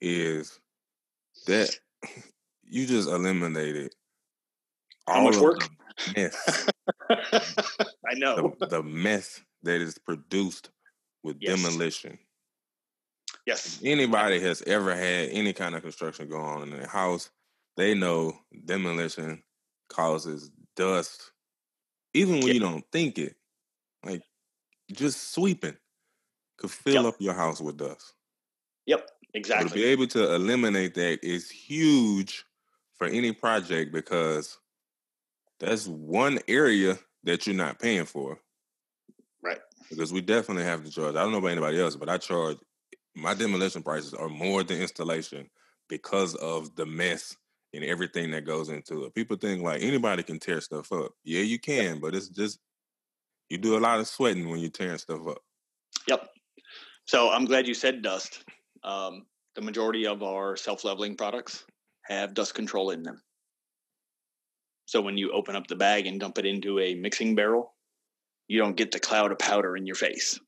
[0.00, 0.58] is
[1.46, 1.76] that
[2.64, 3.94] you just eliminated
[5.06, 5.68] all much work?
[6.16, 6.68] mess.
[7.10, 8.54] I know.
[8.58, 10.70] The, the, mess that is produced
[11.22, 11.62] with yes.
[11.62, 12.18] demolition.
[13.46, 13.80] Yes.
[13.82, 17.30] anybody has ever had any kind of construction going on in their house,
[17.76, 19.42] they know demolition
[19.88, 21.32] causes dust,
[22.14, 23.34] even when you don't think it.
[24.04, 24.22] Like
[24.92, 25.76] just sweeping
[26.58, 27.14] could fill yep.
[27.14, 28.14] up your house with dust.
[28.86, 29.68] Yep, exactly.
[29.68, 32.44] So to be able to eliminate that is huge
[32.94, 34.58] for any project because
[35.58, 38.38] that's one area that you're not paying for.
[39.42, 39.58] Right.
[39.88, 41.16] Because we definitely have to charge.
[41.16, 42.58] I don't know about anybody else, but I charge
[43.14, 45.48] my demolition prices are more than installation
[45.88, 47.36] because of the mess
[47.74, 49.14] and everything that goes into it.
[49.14, 51.12] People think like anybody can tear stuff up.
[51.24, 52.58] Yeah, you can, but it's just
[53.48, 55.38] you do a lot of sweating when you're tearing stuff up.
[56.08, 56.28] Yep.
[57.04, 58.44] So I'm glad you said dust.
[58.82, 61.64] Um, the majority of our self-leveling products
[62.02, 63.22] have dust control in them.
[64.86, 67.74] So when you open up the bag and dump it into a mixing barrel,
[68.48, 70.40] you don't get the cloud of powder in your face.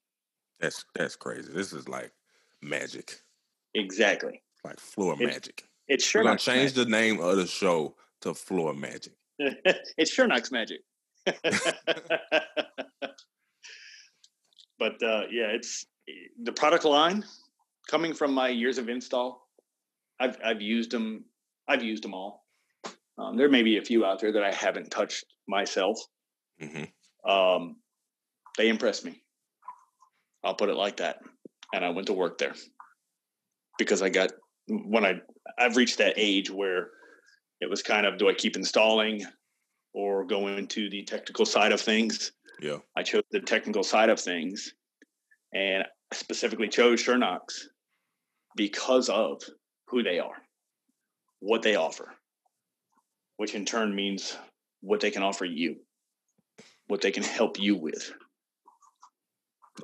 [0.59, 1.53] That's that's crazy.
[1.53, 2.13] This is like
[2.61, 3.21] magic.
[3.75, 4.43] Exactly.
[4.65, 5.65] Like floor it, magic.
[5.87, 6.23] It's sure.
[6.23, 6.85] We're gonna change magic.
[6.85, 9.13] the name of the show to Floor Magic.
[9.39, 10.81] it's Schönox magic.
[14.79, 15.87] but uh, yeah, it's
[16.43, 17.25] the product line
[17.89, 19.49] coming from my years of install.
[20.21, 21.25] I've I've used them.
[21.69, 22.45] I've used them all.
[23.19, 25.99] Um, there may be a few out there that I haven't touched myself.
[26.61, 27.31] Mm-hmm.
[27.31, 27.77] Um,
[28.57, 29.23] they impress me.
[30.45, 31.21] I'll put it like that
[31.73, 32.55] and I went to work there
[33.79, 34.31] because I got
[34.69, 35.21] when I
[35.59, 36.91] I've reached that age where
[37.61, 39.25] it was kind of do I keep installing
[39.95, 42.33] or go into the technical side of things?
[42.61, 42.79] Yeah.
[42.97, 44.75] I chose the technical side of things
[45.55, 47.67] and I specifically chose Schönox
[48.57, 49.43] because of
[49.87, 50.37] who they are,
[51.41, 52.15] what they offer,
[53.37, 54.37] which in turn means
[54.81, 55.77] what they can offer you,
[56.87, 58.13] what they can help you with.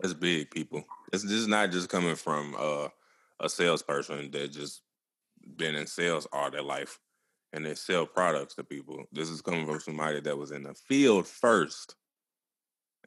[0.03, 0.85] That's big, people.
[1.12, 2.89] It's this is not just coming from uh,
[3.41, 4.83] a salesperson that just
[5.57, 6.99] been in sales all their life
[7.53, 9.05] and they sell products to people.
[9.12, 11.95] This is coming from somebody that was in the field first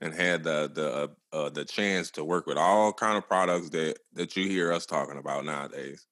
[0.01, 3.69] and had the the uh, uh, the chance to work with all kind of products
[3.69, 6.05] that that you hear us talking about nowadays,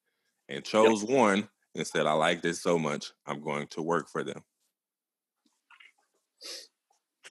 [0.47, 1.11] and chose yep.
[1.11, 4.43] one and said, "I like this so much, I'm going to work for them."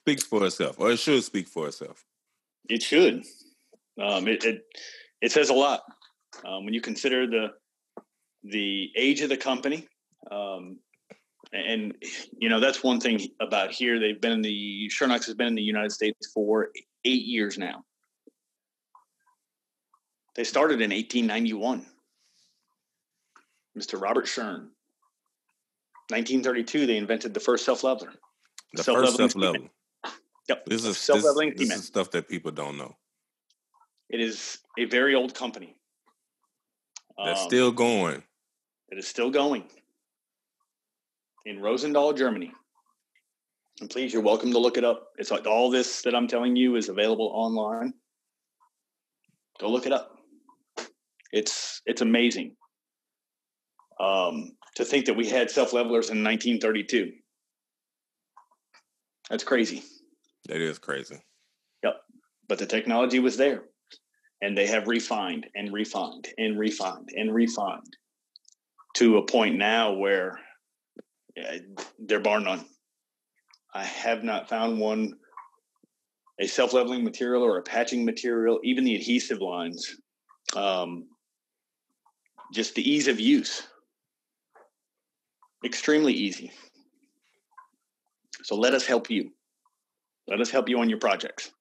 [0.09, 2.03] speaks for itself, or it should speak for itself.
[2.67, 3.23] It should.
[4.01, 4.63] Um, it, it,
[5.21, 5.81] it says a lot
[6.45, 7.47] um, when you consider the
[8.43, 9.87] the age of the company.
[10.31, 10.79] Um,
[11.51, 11.95] and
[12.37, 13.99] you know that's one thing about here.
[13.99, 16.69] They've been in the Schönox has been in the United States for
[17.05, 17.83] eight years now.
[20.35, 21.85] They started in 1891.
[23.77, 24.01] Mr.
[24.01, 24.69] Robert Schön.
[26.09, 28.11] 1932, they invented the first self leveler.
[28.73, 29.69] The first self leveler.
[30.47, 30.65] Yep.
[30.65, 31.53] This is self leveling.
[31.55, 32.95] This, this is stuff that people don't know.
[34.09, 35.75] It is a very old company.
[37.23, 38.23] That's um, still going.
[38.89, 39.65] It is still going
[41.49, 42.53] in Rosendahl, Germany.
[43.81, 45.07] And please, you're welcome to look it up.
[45.17, 47.93] It's like all this that I'm telling you is available online.
[49.59, 50.11] Go look it up.
[51.31, 52.55] It's it's amazing.
[53.99, 57.11] Um, to think that we had self levelers in 1932.
[59.29, 59.83] That's crazy.
[60.47, 61.19] That is crazy.
[61.83, 61.95] Yep.
[62.47, 63.63] But the technology was there.
[64.41, 67.97] And they have refined and refined and refined and refined
[68.95, 70.39] to a point now where
[71.99, 72.65] they're bar none.
[73.73, 75.13] I have not found one,
[76.39, 79.95] a self leveling material or a patching material, even the adhesive lines.
[80.55, 81.07] Um,
[82.51, 83.63] just the ease of use
[85.63, 86.51] extremely easy.
[88.43, 89.31] So let us help you.
[90.27, 91.51] Let us help you on your projects.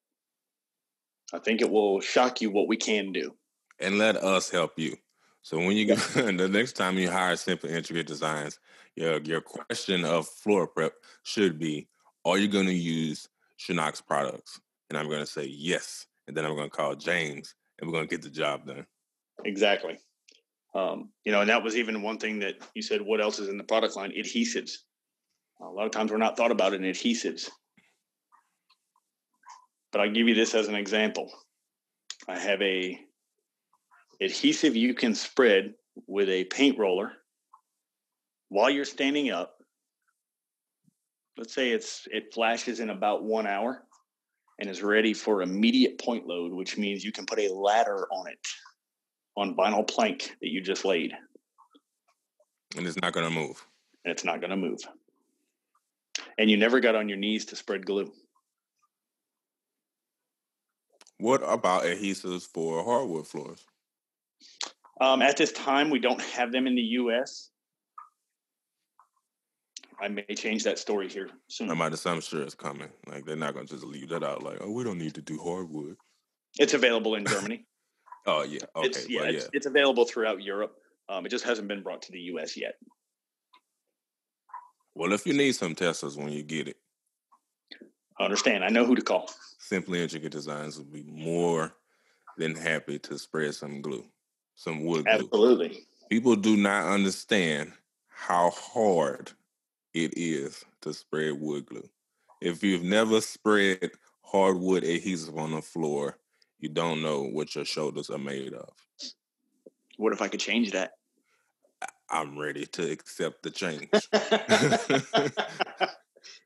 [1.33, 3.35] I think it will shock you what we can do.
[3.81, 4.97] And let us help you.
[5.43, 8.59] So when you get the next time you hire Simple Intricate Designs,
[8.97, 11.89] your your question of floor prep should be,
[12.25, 13.29] are you going to use
[13.59, 14.61] Schönox products?
[14.91, 16.07] And I'm going to say yes.
[16.27, 18.87] And then I'm going to call James and we're going to get the job done.
[19.45, 19.99] Exactly.
[20.75, 23.49] Um, you know, and that was even one thing that you said, what else is
[23.49, 24.13] in the product line?
[24.13, 24.73] Adhesives.
[25.61, 27.49] A lot of times we're not thought about in adhesives.
[29.91, 31.33] But I'll give you this as an example.
[32.29, 33.01] I have a
[34.21, 35.75] adhesive you can spread
[36.07, 37.13] with a paint roller
[38.49, 39.55] while you're standing up.
[41.37, 43.83] Let's say it's it flashes in about one hour
[44.59, 48.29] and is ready for immediate point load, which means you can put a ladder on
[48.29, 48.39] it
[49.37, 51.13] on vinyl plank that you just laid.
[52.77, 53.65] And it's not going to move.
[54.05, 54.81] And it's not going to move.
[56.39, 58.13] And you never got on your knees to spread glue.
[61.19, 63.65] What about adhesives for hardwood floors?
[65.01, 67.51] Um, at this time, we don't have them in the U.S.
[70.01, 71.71] I may change that story here soon.
[71.71, 72.89] I might have some sure it's coming.
[73.07, 74.43] Like they're not going to just leave that out.
[74.43, 75.97] Like, oh, we don't need to do hardwood.
[76.59, 77.65] It's available in Germany.
[78.27, 78.89] Oh yeah, okay.
[78.89, 79.39] It's, yeah, well, yeah.
[79.39, 80.75] It's, it's, available throughout Europe.
[81.09, 82.59] Um, it just hasn't been brought to the U.S.
[82.59, 82.75] yet.
[84.95, 86.77] Well, if you need some testers when you get it,
[88.19, 88.65] I understand.
[88.65, 89.31] I know who to call.
[89.61, 91.73] Simply Intricate Designs will be more
[92.37, 94.05] than happy to spread some glue,
[94.59, 95.15] some wood glue.
[95.15, 95.87] Absolutely.
[96.11, 97.73] People do not understand
[98.09, 99.31] how hard
[99.95, 101.89] it is to spread wood glue.
[102.41, 103.93] If you've never spread
[104.23, 106.19] hardwood adhesive on the floor,
[106.59, 108.69] you don't know what your shoulders are made of.
[109.97, 110.91] What if I could change that?
[112.11, 113.89] I'm ready to accept the change.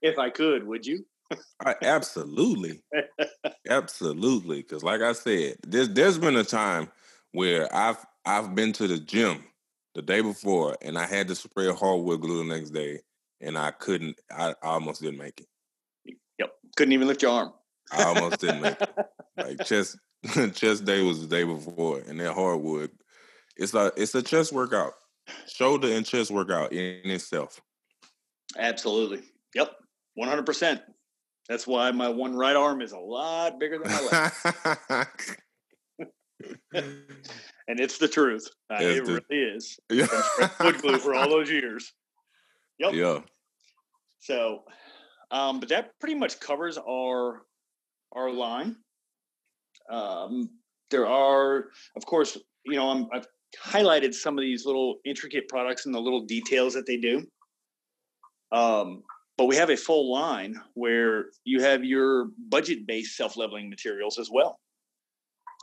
[0.02, 1.06] if I could, would you?
[1.64, 2.82] I, absolutely,
[3.70, 4.58] absolutely.
[4.58, 6.90] Because, like I said, there's there's been a time
[7.32, 9.44] where I've I've been to the gym
[9.94, 13.00] the day before and I had to spray hardwood glue the next day,
[13.40, 14.18] and I couldn't.
[14.30, 16.16] I, I almost didn't make it.
[16.38, 17.52] Yep, couldn't even lift your arm.
[17.92, 18.90] I almost didn't make it.
[19.34, 19.96] Like chest
[20.54, 22.90] chest day was the day before, and that hardwood,
[23.56, 24.92] it's a it's a chest workout,
[25.46, 27.58] shoulder and chest workout in itself.
[28.58, 29.22] Absolutely.
[29.54, 29.72] Yep.
[30.14, 30.82] One hundred percent.
[31.48, 35.06] That's why my one right arm is a lot bigger than my left.
[36.72, 38.48] and it's the truth.
[38.70, 39.78] Uh, it the, really is.
[39.90, 40.06] Yeah.
[40.60, 41.92] Wood glue for all those years.
[42.78, 42.94] Yep.
[42.94, 43.20] Yeah.
[44.20, 44.62] So,
[45.30, 47.42] um, but that pretty much covers our
[48.14, 48.76] our line.
[49.90, 50.50] Um,
[50.90, 51.66] there are,
[51.96, 53.26] of course, you know, i have
[53.62, 57.26] highlighted some of these little intricate products and the little details that they do.
[58.52, 59.02] Um,
[59.38, 64.18] but we have a full line where you have your budget based self leveling materials
[64.18, 64.58] as well,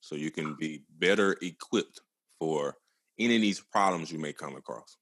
[0.00, 2.00] so you can be better equipped
[2.38, 2.76] for
[3.18, 4.96] any of these problems you may come across.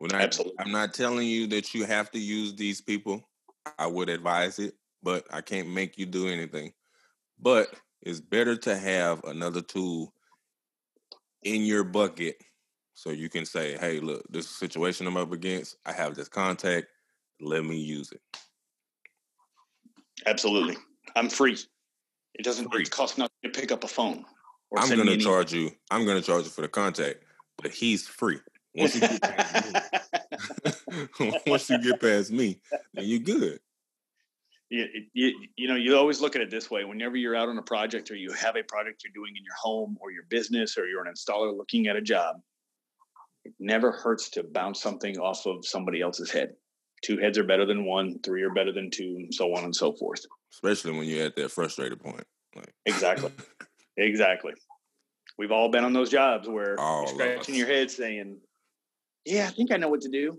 [0.00, 0.56] When I, Absolutely.
[0.58, 3.22] I'm not telling you that you have to use these people.
[3.78, 6.72] I would advise it, but I can't make you do anything.
[7.38, 7.68] But
[8.00, 10.14] it's better to have another tool
[11.42, 12.36] in your bucket
[12.94, 16.86] so you can say, hey, look, this situation I'm up against, I have this contact,
[17.42, 18.22] let me use it.
[20.24, 20.78] Absolutely.
[21.14, 21.58] I'm free.
[22.36, 22.86] It doesn't free.
[22.86, 24.24] cost nothing to pick up a phone.
[24.78, 27.22] I'm gonna charge you, I'm gonna charge you for the contact,
[27.58, 28.38] but he's free.
[28.74, 32.60] Once you get past me, once you get past me,
[32.94, 33.60] then you're good.
[34.68, 37.58] You, you, you know you always look at it this way whenever you're out on
[37.58, 40.78] a project or you have a project you're doing in your home or your business
[40.78, 42.36] or you're an installer looking at a job
[43.44, 46.54] it never hurts to bounce something off of somebody else's head.
[47.02, 49.74] Two heads are better than one three are better than two and so on and
[49.74, 50.24] so forth.
[50.52, 52.72] Especially when you're at that frustrated point like.
[52.86, 53.32] exactly.
[53.96, 54.52] Exactly.
[55.38, 58.38] We've all been on those jobs where all you're scratching your head saying
[59.24, 60.38] yeah i think i know what to do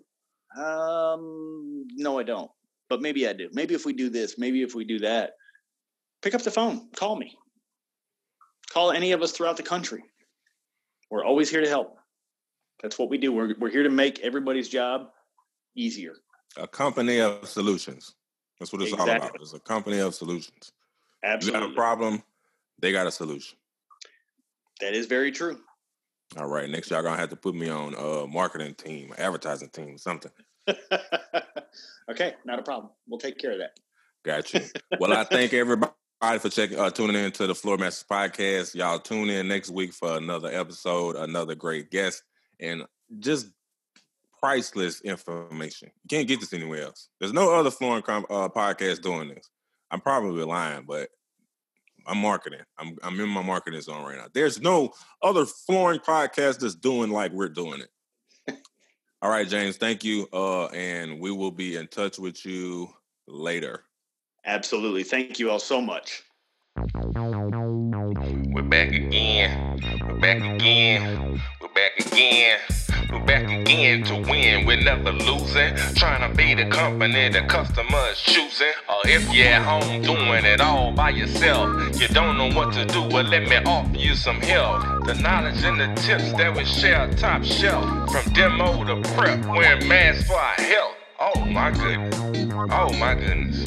[0.62, 2.52] um no i don't
[2.92, 3.48] but maybe I do.
[3.54, 5.36] Maybe if we do this, maybe if we do that,
[6.22, 7.38] pick up the phone, call me.
[8.70, 10.04] Call any of us throughout the country.
[11.10, 11.98] We're always here to help.
[12.84, 13.32] That's what we do.
[13.32, 15.08] We're, we're here to make everybody's job
[15.74, 16.16] easier.
[16.58, 18.16] A company of solutions.
[18.60, 19.14] That's what it's exactly.
[19.14, 19.42] all about.
[19.42, 20.74] It's a company of solutions.
[21.24, 21.62] Absolutely.
[21.62, 22.22] You got a problem,
[22.82, 23.58] they got a solution.
[24.82, 25.62] That is very true.
[26.38, 26.70] All right.
[26.70, 30.32] Next, y'all gonna have to put me on a marketing team, advertising team, something.
[32.10, 32.92] okay, not a problem.
[33.08, 33.80] We'll take care of that.
[34.24, 34.62] Got you.
[35.00, 35.92] Well, I thank everybody
[36.40, 38.76] for checking, uh, tuning in to the Floor Masters podcast.
[38.76, 42.24] Y'all tune in next week for another episode, another great guest,
[42.60, 42.84] and
[43.20, 43.48] just
[44.40, 45.92] priceless information.
[46.04, 47.10] You can't get this anywhere else.
[47.20, 49.50] There's no other flooring com- uh, podcast doing this.
[49.90, 51.10] I'm probably lying, but
[52.08, 52.62] I'm marketing.
[52.78, 54.28] I'm I'm in my marketing zone right now.
[54.34, 54.92] There's no
[55.22, 58.58] other flooring podcast that's doing like we're doing it.
[59.22, 60.28] All right, James, thank you.
[60.34, 62.90] Uh, and we will be in touch with you
[63.28, 63.84] later.
[64.46, 65.04] Absolutely.
[65.04, 66.24] Thank you all so much.
[66.78, 69.80] We're back again.
[70.08, 71.40] We're back again.
[71.62, 72.60] We're back again.
[73.12, 74.66] We're back again to win.
[74.66, 75.76] We're never losing.
[75.96, 78.72] Trying to be the company the customer is choosing.
[78.90, 82.86] Or if you're at home doing it all by yourself, you don't know what to
[82.86, 83.02] do.
[83.02, 85.06] Well, let me offer you some help.
[85.06, 88.10] The knowledge and the tips that we share top shelf.
[88.12, 90.96] From demo to prep, wearing masks for our health.
[91.20, 92.16] Oh my goodness.
[92.72, 93.64] Oh my goodness.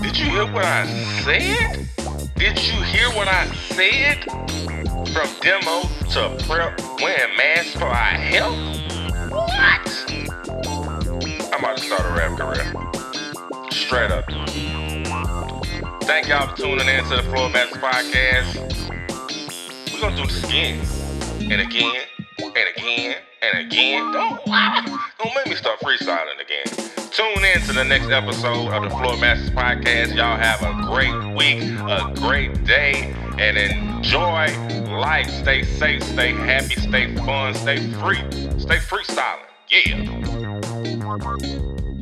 [0.00, 0.86] Did you hear what I
[1.24, 2.03] said?
[2.36, 4.24] Did you hear what I said?
[5.12, 8.56] From demo to prep, wearing masks for our health?
[9.30, 10.04] What?
[11.52, 12.72] I'm about to start a rap career.
[13.70, 14.24] Straight up.
[16.02, 18.56] Thank y'all for tuning in to the Floor Masters Podcast.
[19.92, 20.80] We're gonna do this again
[21.52, 21.94] and again
[22.40, 23.16] and again
[23.52, 24.12] and again.
[24.12, 26.64] Don't, don't make me start freestyling again.
[27.10, 30.14] Tune in to the next episode of the Floor Masters Podcast.
[30.14, 34.48] Y'all have a great week, a great day, and enjoy
[34.98, 35.30] life.
[35.30, 38.18] Stay safe, stay happy, stay fun, stay free,
[38.58, 39.46] stay freestyling.
[39.70, 41.93] Yeah.